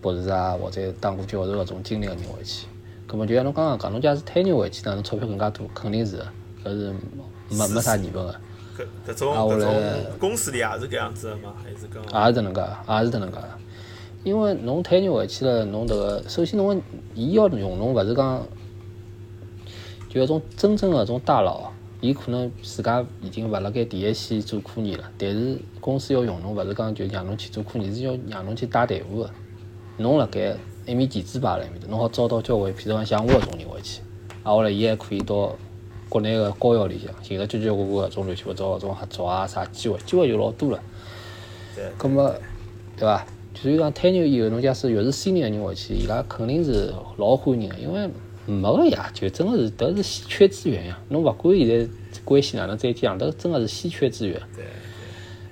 [0.00, 2.66] 博士啊，或者当过教授搿种经历个人回去。
[3.06, 6.18] 葛末就像侬刚刚讲，侬假使推人回去呢，侬钞票更加多，肯定是，
[6.64, 6.92] 搿是
[7.50, 8.34] 没没啥疑问个，
[9.06, 11.54] 搿种搿种来公司里也是搿样子个吗？
[11.62, 13.38] 还是讲也是迭能介，也是迭能介。
[14.24, 16.82] 因为侬推人回去了，侬迭个首先侬个
[17.14, 18.46] 伊要用侬，勿是讲
[20.08, 29.30] 就搿种真正个种大佬，伊可能自家已经勿辣盖第一线做科研了，但是公司要用侬，勿是讲就让侬去做科研，是要让侬去带队伍个。
[29.98, 34.00] 侬辣盖一面棋子摆辣埃面搭，侬好招到交关，譬如讲像我搿种人回去，
[34.42, 35.54] 啊，后来伊还可以到
[36.12, 40.78] 国内个高校里向寻着交交关关搿种乱七八糟搿种合作啊啥机会，机会就老多了。
[41.74, 42.34] 对葛么，
[42.98, 43.24] 对伐？
[43.54, 48.06] 就是讲退休以后，侬假使越是 senior 人回去，伊拉肯定是老欢迎个，因为
[48.44, 50.98] 没个呀，就真个是迭是稀缺资源呀。
[51.08, 51.88] 侬勿管现在
[52.26, 54.66] 关系哪能再讲，迭真个是稀缺资源，对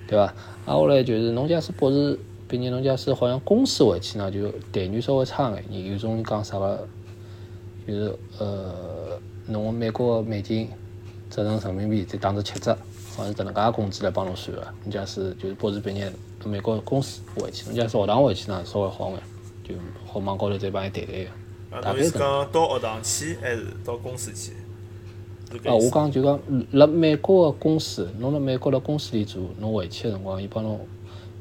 [0.09, 0.25] 对伐？
[0.66, 5.90] 啊，后来就是侬假使博士毕业，侬假使好像公司回去呢，就待遇稍微差眼。
[5.90, 6.87] 有种人讲啥个，
[7.87, 9.18] 就是呃，
[9.51, 10.69] 侬美国个美金
[11.29, 12.73] 折成人民币再打成七折，
[13.17, 14.63] 好像是搿能介工资来帮侬算个。
[14.85, 16.11] 侬假使就是博士毕业，
[16.45, 19.19] 美国公司回去，侬假使学堂回去呢稍微好眼，
[19.65, 19.75] 就
[20.07, 21.89] 好网高头再帮伊谈谈个。
[21.89, 22.11] 啊，侬是。
[22.11, 22.21] 讲
[22.53, 24.53] 到学堂去还是到公司去？
[25.69, 30.79] 啊，我讲就讲，辣美国个公司，侬辣美国辣公司里做，侬回去个辰光，伊帮侬，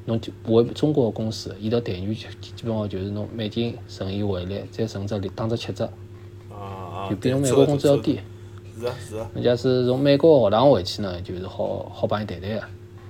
[0.06, 5.88] 侬就回中国个公司，伊个待遇基基本上就是侬美金乘以汇率，再乘只打折七折，
[7.10, 7.98] 就比侬美国工资要。
[7.98, 8.20] 低。
[8.80, 12.62] 是啊是啊，侬假使从美国学堂回去呢，就是好好帮伊谈谈个。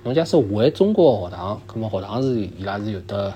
[0.02, 3.32] 侬假使回中国个学堂，葛末学堂是伊拉是有得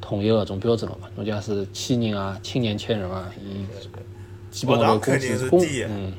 [0.00, 1.08] 统一个种标准个嘛。
[1.16, 3.64] 侬假使千人啊、青年千人啊，伊
[4.52, 6.12] 基本上头工资工，嗯，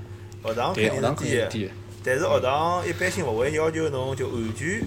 [0.43, 1.69] 学堂对，肯定是低。
[2.03, 4.81] 但是学堂一般性勿会要求侬就完全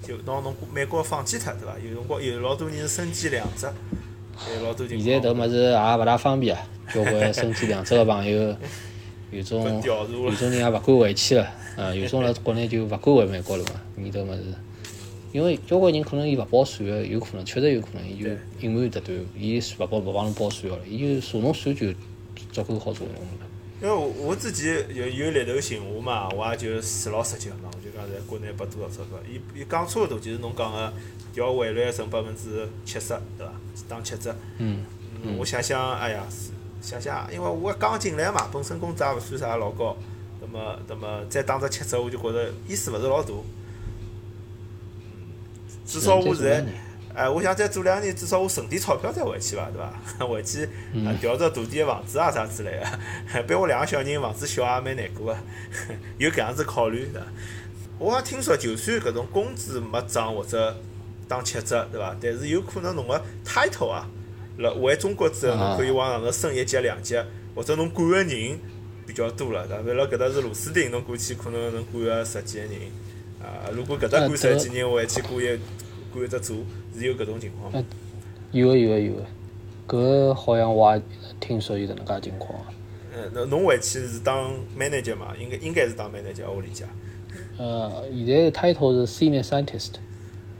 [0.00, 1.74] 就拿侬美国放弃脱，对伐？
[1.78, 8.56] 有辰光有老多人是身兼两职，有老多情现在况搿物事也勿大方便啊，交关身体两侧个朋友，
[9.30, 10.30] 有种有。
[10.32, 14.42] 种人也勿敢回去了，啊，有种辣国内就勿敢回美国了嘛，伊迭物事。
[15.32, 21.92] 因为交关人可能伊勿报税个，有可能确实有可能伊就隐瞒迭段，伊勿报勿帮侬报税个了，伊就查侬税就
[22.52, 23.46] 足够好查侬了。
[23.82, 30.92] 因为我我自己有有猎头寻我嘛，我也就实老实讲嘛，我就讲在国内拨多少钞票，伊伊讲差勿多就是侬讲个
[31.32, 33.52] 调汇率乘百分之七十，对伐？
[33.88, 34.34] 打七折。
[34.58, 34.84] 嗯，
[35.22, 36.24] 嗯，我想想，哎呀，
[36.82, 39.96] 想想，因为我刚进来嘛，本身工资也勿算啥老高，
[40.40, 43.32] 那么那么再打只七折，我就觉着意思勿是老大。
[45.86, 46.64] 至少我现在，
[47.14, 49.92] 哎，我想再做两年，至少我存点钞票再回去伐，对伐？
[50.26, 50.64] 回去
[51.06, 52.80] 啊调只大点房子啊啥之类
[53.32, 55.38] 的， 别我两个小人房子小也蛮难过个，
[56.18, 57.26] 有搿样子考虑对伐？
[57.98, 60.76] 我也听说，就算搿种工资没涨或者
[61.28, 62.14] 打七折，对伐？
[62.20, 64.08] 但是有可能侬个 title 啊，
[64.58, 67.16] 辣回中国之后，侬可以往上头升一级两级，
[67.54, 68.58] 或者侬管个人
[69.06, 69.92] 比较多了，对伐？
[69.94, 72.72] 辣搿搭是螺丝钉，侬过去可能能管个十几个人，
[73.40, 75.58] 啊，如果搿搭管十几人，回去管一
[76.12, 76.64] 管一只组，
[76.96, 77.84] 是有搿种情况吗。
[78.50, 79.24] 有个有个有个，
[79.86, 81.02] 搿好像我也
[81.40, 82.58] 听说有搿能介情况。
[83.16, 85.32] 嗯，那侬回去是当 manager 嘛？
[85.38, 86.84] 应该应该是当 manager，我理解。
[87.58, 89.92] 呃，现在 title 是 senior scientist，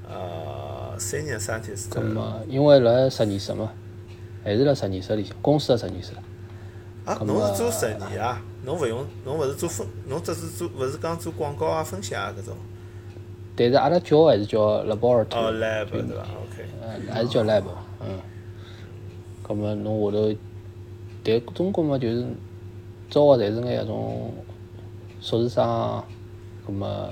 [0.09, 3.73] 呃，senior scientist，咁么因为辣实验室嘛，
[4.43, 6.13] 还是辣实验室里向，公司个实验室。
[7.05, 8.41] 啊，侬是做实验啊？
[8.65, 12.57] 侬勿用，侬勿是做分，侬只是做，勿是讲做广告啊、分析啊搿种。
[13.57, 16.65] 但是阿拉叫还是叫哦 laboratory，，lab 对伐？OK。
[16.81, 17.63] 呃，还是叫 lab，
[18.01, 18.19] 嗯。
[19.47, 20.35] 咁么侬下头，
[21.23, 22.25] 但中国嘛就是
[23.11, 24.33] 招个侪是眼搿种
[25.21, 26.03] 硕士生啊，
[26.67, 27.09] 咁么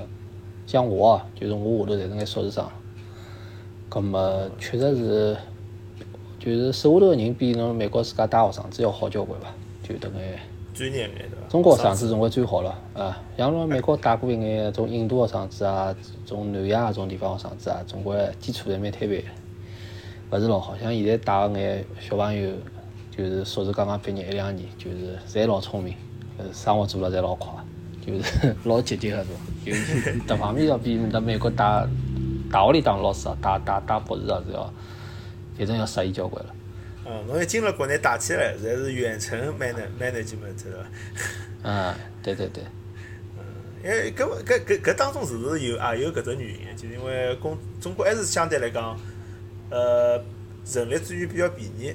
[0.66, 2.66] 像我啊，就是我下头侪是眼硕士生，
[3.90, 5.36] 咁么确实是，
[6.38, 9.48] 就是手下头个人比侬美国自家大学生子要好交关伐，
[9.82, 10.38] 就等眼。
[10.74, 11.48] 专业眼对伐？
[11.50, 13.20] 中国学生子总归最好了啊！
[13.36, 19.18] 像侬美国带过一眼种印度学生子啊，种南亚搿种地方学生子啊，总归基础侪蛮摊板，
[20.30, 20.74] 勿是老好。
[20.78, 22.50] 像现在带个眼小朋友，
[23.14, 25.94] 就是硕士刚刚毕业一两年，就是侪老聪明，
[26.38, 27.52] 呃，生活做了侪老快，
[28.04, 29.28] 就是老积极个种，
[29.64, 31.86] 就是迭方面要比在美国打
[32.50, 34.72] 大学里当老师啊，打打打博士啊是要，
[35.56, 36.54] 反正要适意交关了。
[37.06, 40.78] 嗯，侬一进了国内打起来，侪是远程 manage management 对伐？
[41.62, 42.64] 嗯，对对对。
[43.84, 46.76] 因为搿搿搿搿当中是不是有也有搿只原因？
[46.76, 48.96] 就是因为公中国还是相对来讲，
[49.70, 50.22] 呃，
[50.72, 51.92] 人力资源比较便宜，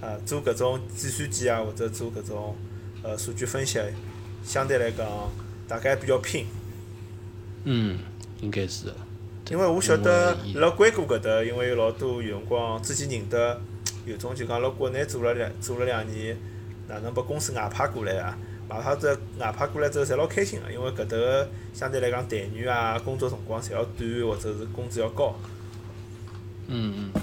[0.00, 2.56] 啊，做搿种计算机啊，或者做搿种
[3.02, 3.78] 呃数据分析，
[4.44, 5.06] 相对来讲
[5.68, 6.46] 大概比较拼。
[7.64, 7.98] 嗯，
[8.40, 8.96] 应该是的。
[9.50, 13.60] 因为我晓得辣硅谷搿搭，因为有老多有辰光之前认得，
[14.06, 16.36] 有种就讲辣国内做了两做了两年，
[16.88, 18.38] 哪能把公司外派过来啊？
[18.68, 25.34] 外派这外派过来之后，侪老开心个，因为搿搭个相对来讲待遇啊、工作辰光侪要短，或者是工资要高。
[26.68, 27.22] 嗯嗯，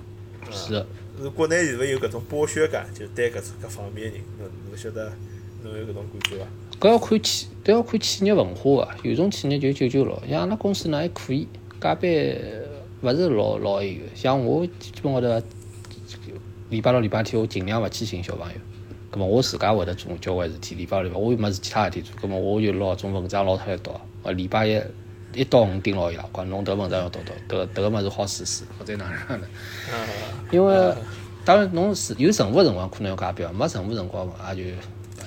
[0.51, 0.85] 是的。
[1.19, 2.85] 是国内是勿是有搿种剥削感？
[2.93, 5.13] 就对搿搿方面个人，侬侬晓得
[5.63, 6.45] 侬有搿种感觉伐？
[6.79, 9.09] 搿要看企，搿要看企业文化个。
[9.09, 11.47] 有种企业就九九六，像阿拉公司呢还可以，
[11.81, 12.09] 加班
[13.01, 14.01] 勿是老老那个。
[14.13, 15.41] 像我基本高头，
[16.69, 18.55] 礼拜六、礼拜天我尽量勿去寻小朋友。
[19.09, 23.91] 葛末我自家会得做交关事体，礼拜六、礼拜我又没事其他事体做，葛末我就拿种文章拿出来读。
[24.23, 24.81] 呃，礼拜一
[25.33, 29.47] 一到五盯牢伊拉，讲侬迭个文章要读读，迭个迭个物事好试试，或者哪能呢？
[30.51, 30.93] 因为
[31.45, 34.69] 当然侬是有任务辰光可能要加班，没任务辰光也就，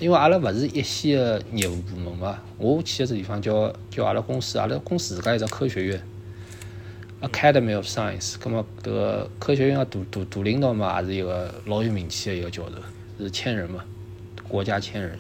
[0.00, 6.02] 因为阿拉勿是一线个业务部门嘛，我去个只地方叫叫阿拉公司，阿拉公司自家有只科学院
[7.20, 12.72] ，Academy of Science，葛末迭个科学院个大大大领导嘛，也是一个老有名气个一个教授，
[13.22, 13.84] 是千人嘛，
[14.48, 15.18] 国家千人，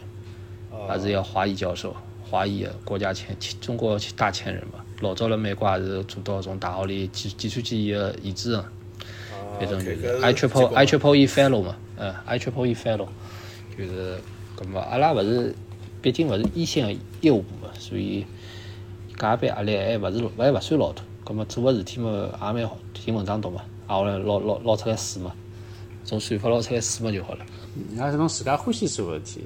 [0.88, 4.82] 还是一个华裔教授，华裔个国家千中国大千人嘛。
[5.00, 8.64] 老早辣美国也是做到从大学里计计算机个研制的，
[9.58, 13.08] 反正就是 I triple I triple E fellow 嘛，嗯，I triple E fellow，
[13.76, 14.18] 就是
[14.60, 15.54] 搿么阿拉勿是，
[16.02, 18.26] 毕竟勿是一线业务部嘛，所以
[19.18, 21.02] 加班压力还勿是还勿算老大。
[21.24, 25.32] 咁么做个事体嘛也蛮好，寻文章读嘛，挨下来捞捞捞出来水嘛，
[26.04, 27.46] 从算法捞出来水嘛就好了。
[27.94, 29.44] 也是侬自家欢喜做个事体，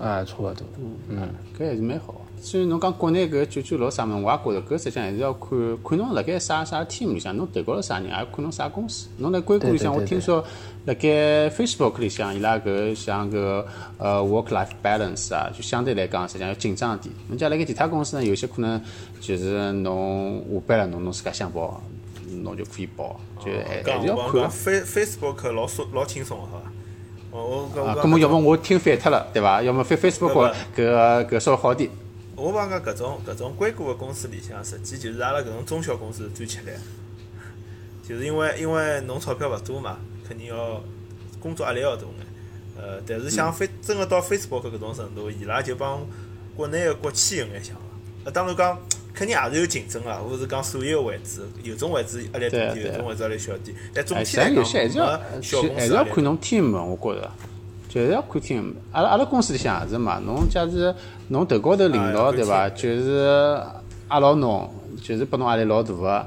[0.00, 0.66] 啊，差勿多。
[1.08, 2.20] 嗯，搿还是蛮好。
[2.40, 5.50] 虽然侬讲国内搿九九六啥物事，我也觉着搿实际上还是要看
[5.84, 9.08] 看侬辣盖啥啥 team 里向，侬投稿了啥人，也要看侬啥公司。
[9.18, 10.44] 侬辣硅谷里向，我听说
[10.86, 13.64] 辣盖 Facebook 里向，伊拉搿像搿
[13.96, 17.14] 呃 work life balance 啊，就相对来讲实际上要紧张点。
[17.28, 18.78] 侬假辣盖其他公司呢，有些可能
[19.20, 21.82] 就是侬下班了，侬侬自家想跑，
[22.42, 24.50] 侬就可以跑，就还还是要看。
[24.50, 26.70] Face Facebook 老松老轻松个，好伐？
[27.30, 29.62] 我搿么要么我听反脱了，对伐？
[29.62, 31.90] 要么 Face Facebook 搿搿稍微好点。
[32.36, 36.72] 我帮讲搿种搿种硅谷个公司里向，实际就是阿拉搿种中小公司最吃力，
[38.06, 40.82] 就是因为因为侬钞票勿多嘛，肯定要
[41.40, 42.26] 工作压力要大眼。
[42.76, 46.00] 呃，但是像飞真个到 Facebook 搿种程度，伊拉就帮
[46.56, 47.82] 国内个国企有眼像了。
[48.24, 48.76] 呃，当然讲
[49.14, 53.76] 肯定也是有竞争啊，勿是讲所有个位置，有种位置压力大点，有种位置压力小点。
[53.94, 55.06] 但总哎，体来讲，还是要
[55.76, 57.30] 还是要看侬 team 的，我觉着，
[57.88, 58.72] 就是要看 team。
[58.90, 60.92] 阿拉阿拉公司里向也是嘛，侬假如
[61.28, 63.62] 侬头高头领导啊对伐，就是
[64.10, 64.68] 压牢侬，
[65.00, 66.26] 就是拨侬压力老大个，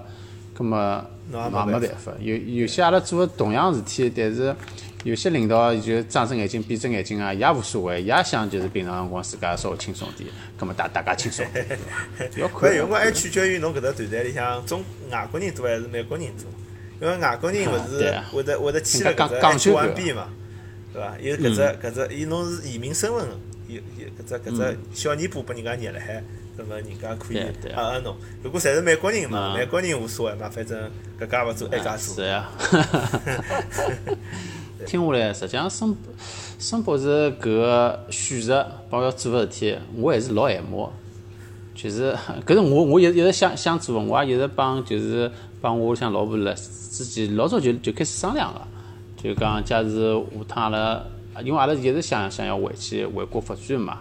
[0.53, 2.11] 葛么侬也侬也没办法。
[2.19, 4.55] 有有些阿拉做的同样事体，但是
[5.03, 11.65] 有些领导就睁只眼睛闭只眼睛啊，伊也无所谓，伊也想就是平常辰光自家稍微轻松点，葛么大大家轻松点，
[12.37, 16.45] 要看搿有辰光还取决于侬搿只团队里向中外国人多还是美国人多，
[16.99, 20.29] 因为外国人勿是会得会得签了搿只人家讲 H 究 one 搿 B 嘛，
[20.93, 21.17] 对伐？
[21.19, 23.25] 有搿只搿只，伊侬是移民身份，
[23.67, 26.23] 有有搿只搿只小尾巴拨人家捏辣海，
[26.57, 28.15] 那么人家可以对对压压侬。
[28.43, 30.89] 如果侪是美国人嘛，嗯美国人无所谓嘛，反正
[31.19, 32.15] 搿家勿做，埃家做。
[32.15, 32.49] 是呀。
[34.85, 35.95] 听下来，实际上申
[36.59, 40.93] 申博士搿个选择帮要做个事体，我还是老羡慕的。
[41.75, 42.15] 就是
[42.45, 48.67] 搿是我我一直一直想想做的，我也一直帮就是帮我里向老婆辣之前老早就就开始商量了，
[49.21, 51.03] 就讲假如下趟阿拉，
[51.43, 53.99] 因为阿拉一直想想要回去回国发展嘛，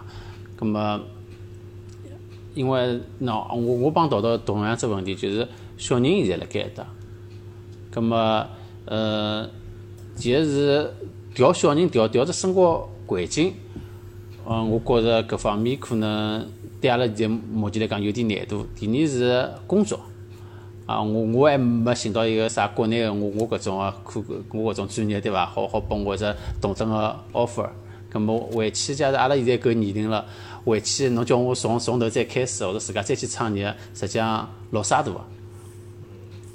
[0.55, 0.99] 葛么
[2.57, 6.83] 因为喏，我我帮淘淘同样只问题，就是小人现在辣盖搭，
[7.91, 8.47] 葛么
[8.85, 9.47] 呃，
[10.17, 10.91] 第一是
[11.35, 13.53] 调小人调调只生活环境，
[14.49, 16.43] 嗯，我觉着搿方面可能
[16.81, 18.65] 对阿拉现在目前来讲有点难度。
[18.75, 19.99] 第二是工作，
[20.87, 25.45] 啊，我我还没寻到一个啥国内个我我搿种个可我搿种专业对伐？
[25.45, 27.69] 好好拨我只同等个 offer。
[28.09, 30.25] 葛末回去，假如阿拉现在搿年龄了，
[30.67, 35.21] 回去侬叫我从从头再开始，或者自家再去创业，实际上老沙大个。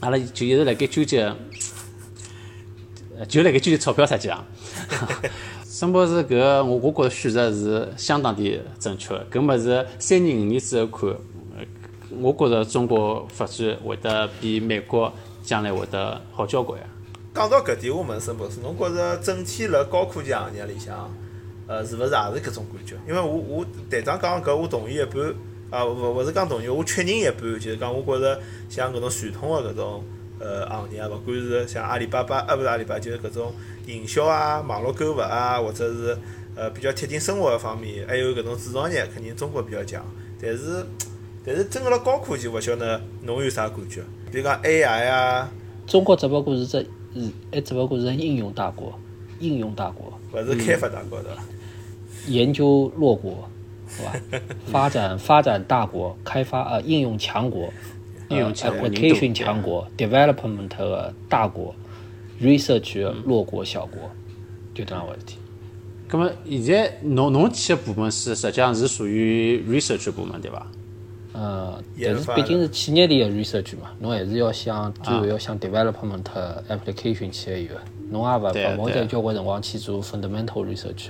[0.01, 1.22] 阿拉就一直辣盖纠结，
[3.16, 4.44] 呃就辣盖纠结钞票实际上。
[5.64, 11.09] 申博士搿个我我觉着选择是相当的正确的，搿物事三年五年之后看，
[11.57, 11.64] 呃
[12.20, 15.11] 我觉着中国发展会得比美国
[15.42, 16.79] 将来会得好交关。
[17.35, 21.11] 讲到搿点，我问申博士，侬觉着整体辣高科技行业里向，
[21.73, 22.95] 呃，是勿是也是搿种感觉？
[23.09, 25.35] 因为我我队长讲搿我同意一半，
[25.71, 30.05] 啊，勿勿是讲同意，我确认一半，就是讲我觉着像搿种传统个搿种
[30.39, 33.55] 呃行业，勿管是像阿里巴巴，啊勿是阿里巴巴，就是搿种
[33.87, 36.15] 营销啊、网络购物啊，或者是
[36.55, 40.05] 呃比较贴近生活个方面，还有搿种制造业，肯定中国比较强。
[40.39, 40.85] 但是
[41.43, 44.03] 但是真个辣高科技，勿晓得侬有啥感觉？
[44.31, 45.51] 比如讲 AI 啊，
[45.87, 46.87] 中国只不过是只是
[47.51, 48.93] 还只不过是应用大国，
[49.41, 51.43] 应用大国，勿是开发大国对伐？
[52.29, 53.49] 研究弱国，
[53.89, 54.13] 是吧？
[54.67, 57.73] 发展发展大国，开发呃应用强国，
[58.29, 61.75] 应用强国呃 application 强国，development 个大国
[62.41, 64.11] ，research 弱国小国，
[64.75, 65.37] 就这样回事体。
[66.09, 70.66] 葛末现在侬侬去个部门是实际上是属于 research 部门对吧？
[71.33, 76.23] 呃，但是毕竟是企业里的 research 嘛，侬还是要向最后要向 development
[76.68, 77.68] application 去个有，
[78.11, 81.07] 侬也勿勿会得交关辰光去做 fundamental research。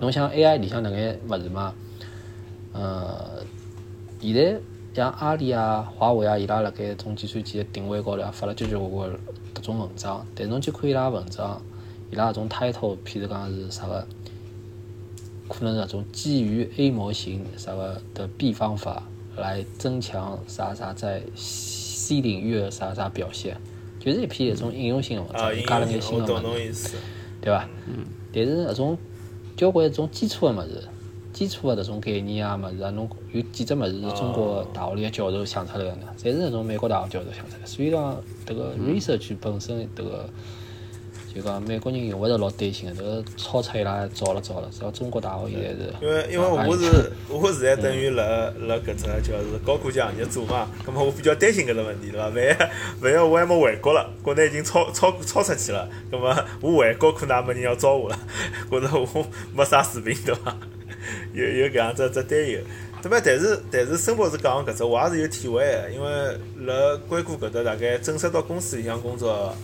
[0.00, 1.74] 侬像 AI 里向那眼物事嘛，
[2.72, 3.42] 呃，
[4.20, 4.58] 现在
[4.94, 9.10] 像阿里啊、华为啊，伊拉辣盖种计算机的定位高头也发了交交关关
[9.54, 11.60] 迭种文章，但是侬去看伊拉文章，
[12.10, 14.06] 伊拉搿种 title，譬如讲是啥个，
[15.48, 19.02] 可能是那种基于 A 模型啥个的 B 方法
[19.36, 23.56] 来增强啥啥在 C 领域的啥啥表现，
[24.00, 26.96] 就是一篇搿种应用性的文啊，章，应加了眼新用性我懂的物事。
[27.40, 27.68] 对伐？
[27.86, 28.04] 嗯。
[28.32, 28.98] 但是搿种
[29.58, 30.84] 交关一种基础的物事，
[31.32, 36.06] 基础的迭种概念啊么子啊，侬有几只么子是中国大学里的教授想出来的呢？
[36.16, 37.66] 侪是那种美国大学教授想出来的。
[37.66, 40.30] 所以讲，迭个 research 本身迭个。
[41.38, 45.94] 就讲美国人用勿着老担心个，迭个抄册伊拉早了早了，只要中国大学现在是。
[46.02, 48.24] 因为因为我是我现在等于辣
[48.66, 52.28] 辣搿只就是高科技行业做嘛，葛末我比较担心搿只问题，对伐？
[52.28, 58.18] 万一万一我还没回国了，国内已经超超超出去了，葛末我回国可能也没人要招我了，
[58.68, 60.56] 觉着我没啥水平，对伐？
[61.32, 62.58] 有有搿样子只担忧。
[63.00, 63.20] 对伐？
[63.24, 69.54] 但是但是孙博士讲搿只我也是有体会个，因为辣硅谷搿搭大概正式到公司里向工作。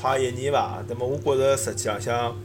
[0.00, 2.36] 快一年伐，那么我觉着实际浪向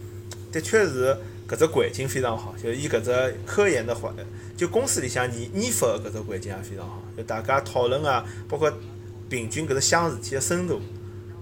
[0.52, 1.16] 的确是
[1.48, 4.12] 搿只环境非常好，就伊搿只科研的环，
[4.58, 8.72] 就公司里向研研发搿只环境也非常好，就大家讨论啊，包括
[9.30, 10.82] 平均搿只想事体的深度，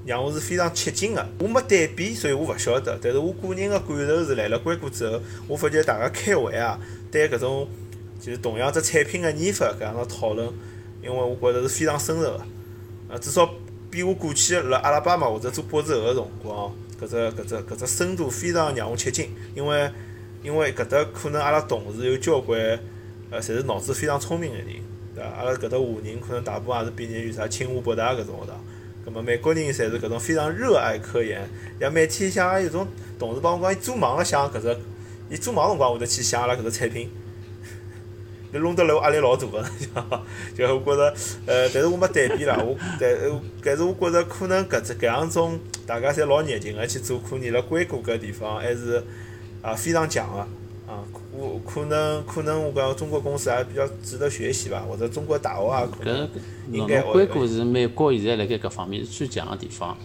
[0.05, 1.25] 让我是非常吃惊个。
[1.39, 2.99] 我没对比，所以我勿晓得。
[3.01, 7.67] 但是我个人的感受是，来了硅谷之后，我发觉大家开会啊，对搿种
[8.19, 10.47] 就是同样只产品的研发搿样的讨论，
[11.01, 12.41] 因为我觉着是非常深入个，
[13.07, 13.49] 呃，至少。
[13.91, 19.91] 比我过去辣阿拉巴马或者做博士后个辰光，搿只搿只搿只深度非常让我吃惊，因为
[20.41, 22.57] 因为搿搭可能阿拉同事有交关，
[23.29, 24.67] 呃，侪是脑子非常聪明个人，
[25.13, 25.29] 对伐？
[25.37, 28.63] 阿拉搿搭华人可能大部分也是毕业于啥清华北大搿种学堂，
[29.03, 31.45] 葛末美国人侪是搿种非常热爱科研，
[31.79, 32.87] 像每天像有种
[33.19, 34.77] 同事帮我讲，伊做梦了想搿只，
[35.29, 37.09] 伊做梦辰光会得去想阿拉搿只产品。
[38.53, 39.63] 你弄得来我压力老大个，
[40.55, 41.13] 就我觉着，
[41.45, 43.09] 呃，但是我没对比啦，我但
[43.63, 49.01] 但是我觉着可能搿只搿样种大家侪老热情个去做可能，辣硅谷搿地方还是
[49.61, 50.39] 啊非常强个，
[50.91, 50.99] 啊，
[51.31, 56.27] 我可能可能我讲中国公司也比较值得学习吧，或者中国大学啊可能
[56.71, 57.01] 应该。
[57.01, 59.95] 硅谷是美国现在辣盖搿方面是最强个地方，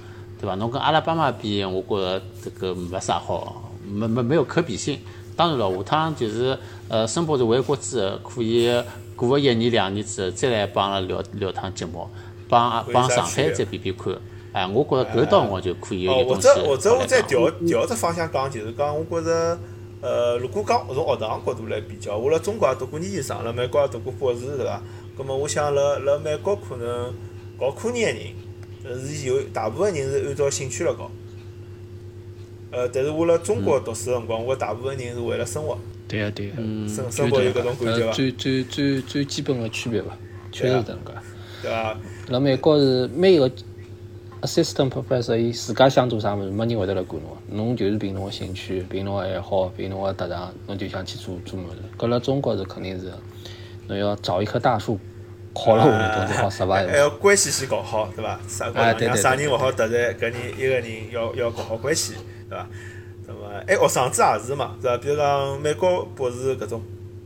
[0.40, 0.54] 对伐？
[0.54, 5.00] 侬跟阿拉巴马比，我觉着这个没啥好，没没没有可比性。
[5.36, 6.58] 当然了，下趟就是
[6.88, 8.72] 呃，申博士回国之后，可以
[9.14, 12.08] 过个一年两年之后，再来帮阿拉聊聊趟节目，
[12.48, 14.16] 帮帮上海再比比看。
[14.52, 16.48] 哎，我觉着搿到辰光就可以有东西。
[16.48, 19.58] 或者或者我再调调只方向讲，就是讲我觉着，
[20.00, 24.80] 呃，如果讲从学堂角度来比较，我辣中国也读过研究生，辣美国也读过博士，对伐？
[25.14, 27.12] 葛末我想辣辣美国可能
[27.60, 28.16] 搞科研
[28.82, 31.10] 个人，是有大部分人是按照兴趣来搞。
[32.70, 35.78] 呃，但是我辣中国读书辰光，我大部分人是为了生活。
[36.08, 36.56] 对个对个，
[36.88, 38.12] 生生活有搿种感觉伐？
[38.12, 40.16] 最最最最基本个区别伐？
[40.52, 41.12] 确实是搿能介。
[41.62, 41.98] 对伐？
[42.28, 43.50] 辣美国是每个
[44.42, 47.36] assistant professor 伊自家想做啥物事，没人会得来管侬。
[47.56, 51.76] 侬就是凭侬个兴趣，凭侬个爱好，凭侬个特长，侬就想去做做物事。
[51.96, 53.12] 搿辣中国是肯定是，
[53.88, 54.98] 侬要找一棵大树，
[55.64, 56.86] 靠了下头，侬才好失败。
[56.86, 58.38] 还要关系先搞好，对伐？
[58.46, 62.14] 啥让啥人勿好得罪，搿人一个人要要搞好关系。
[62.48, 62.66] 对伐？
[63.26, 64.96] 那么，哎，学生子也是嘛，是伐？
[64.98, 66.82] 比如讲美国博士搿种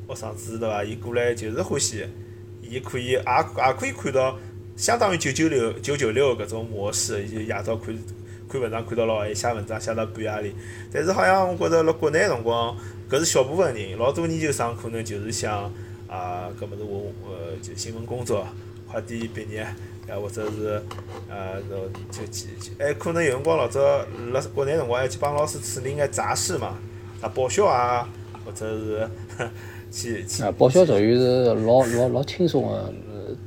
[0.09, 0.83] 学生子，对伐？
[0.85, 2.07] 伊过来就是欢喜，
[2.63, 4.39] 伊可以也也可以看到，
[4.77, 7.95] 相当于九九六九九六搿种模式，伊夜到看
[8.49, 10.55] 看文章看到老晚，写文章写到半夜里。
[10.93, 12.77] 但是好像我觉着辣国内辰光，
[13.09, 15.71] 搿是小部分人，老多研究生可能就是想
[16.11, 18.45] 啊，搿么子我呃就新闻工作，
[18.91, 19.67] 快点毕业。
[20.09, 20.83] 啊，或者是，
[21.29, 21.77] 呃，就
[22.11, 23.81] 就去，还可能有辰光老早
[24.33, 26.77] 辣国内辰光还去帮老师处理眼杂事嘛，
[27.21, 28.09] 啊，报销啊，
[28.45, 29.09] 或者是
[29.93, 30.43] 去 去。
[30.43, 32.93] 啊，报销属于是老老老轻松个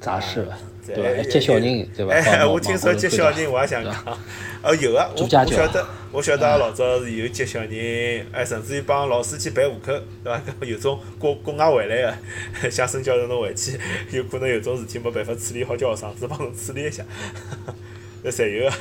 [0.03, 0.57] 杂事伐？
[0.85, 1.23] 对伐？
[1.29, 2.11] 接小人，对伐？
[2.13, 3.93] 哎，我听说接小人，我也想讲。
[4.61, 9.93] 哦，有啊，我我晓得，我晓得老早是有接小人，哎，甚至于帮老师去办户口，
[10.23, 10.41] 对伐？
[10.65, 12.13] 有种国国外回来
[12.61, 13.79] 个，想申教授侬回去，
[14.11, 17.03] 有可能有种事体没办法处理好，叫学生子帮侬处理一下，
[18.23, 18.75] 那侪有个。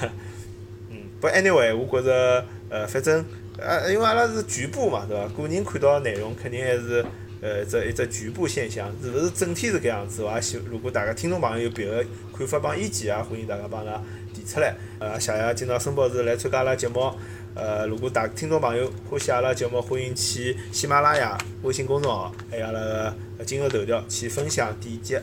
[0.91, 3.25] 嗯，不，anyway，我觉着，呃，反正，
[3.59, 5.27] 呃，因为阿拉是局部嘛，对伐？
[5.29, 7.05] 个人看到内容肯定还是，
[7.43, 10.23] 呃，这一只局部现象，是勿是整体是搿样子？
[10.23, 14.03] 我也希，如果大家听众朋友有别个看法帮意见啊，欢迎大家帮阿拉。
[14.33, 17.13] 提出来，呃，谢谢今朝申博士来参加阿拉节目。
[17.55, 25.19] 呃，如果大听众朋友欢喜阿拉节目，欢迎去喜马拉雅微信公众号，还有阿拉个今日头条去分享、点击、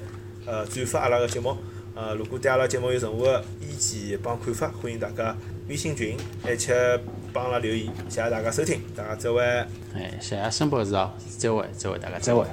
[0.46, 1.58] 呃转发阿拉个节目。
[1.96, 5.36] 呃，如果对阿拉节目有任何意见帮看法，欢迎大家
[5.68, 6.16] 微信群，
[6.46, 7.00] 而且
[7.34, 7.88] 帮阿拉留言。
[8.10, 9.42] 谢谢大家收听，大家再会。
[9.42, 12.46] 哎，谢谢沈博士啊，再会，再会，大家再会。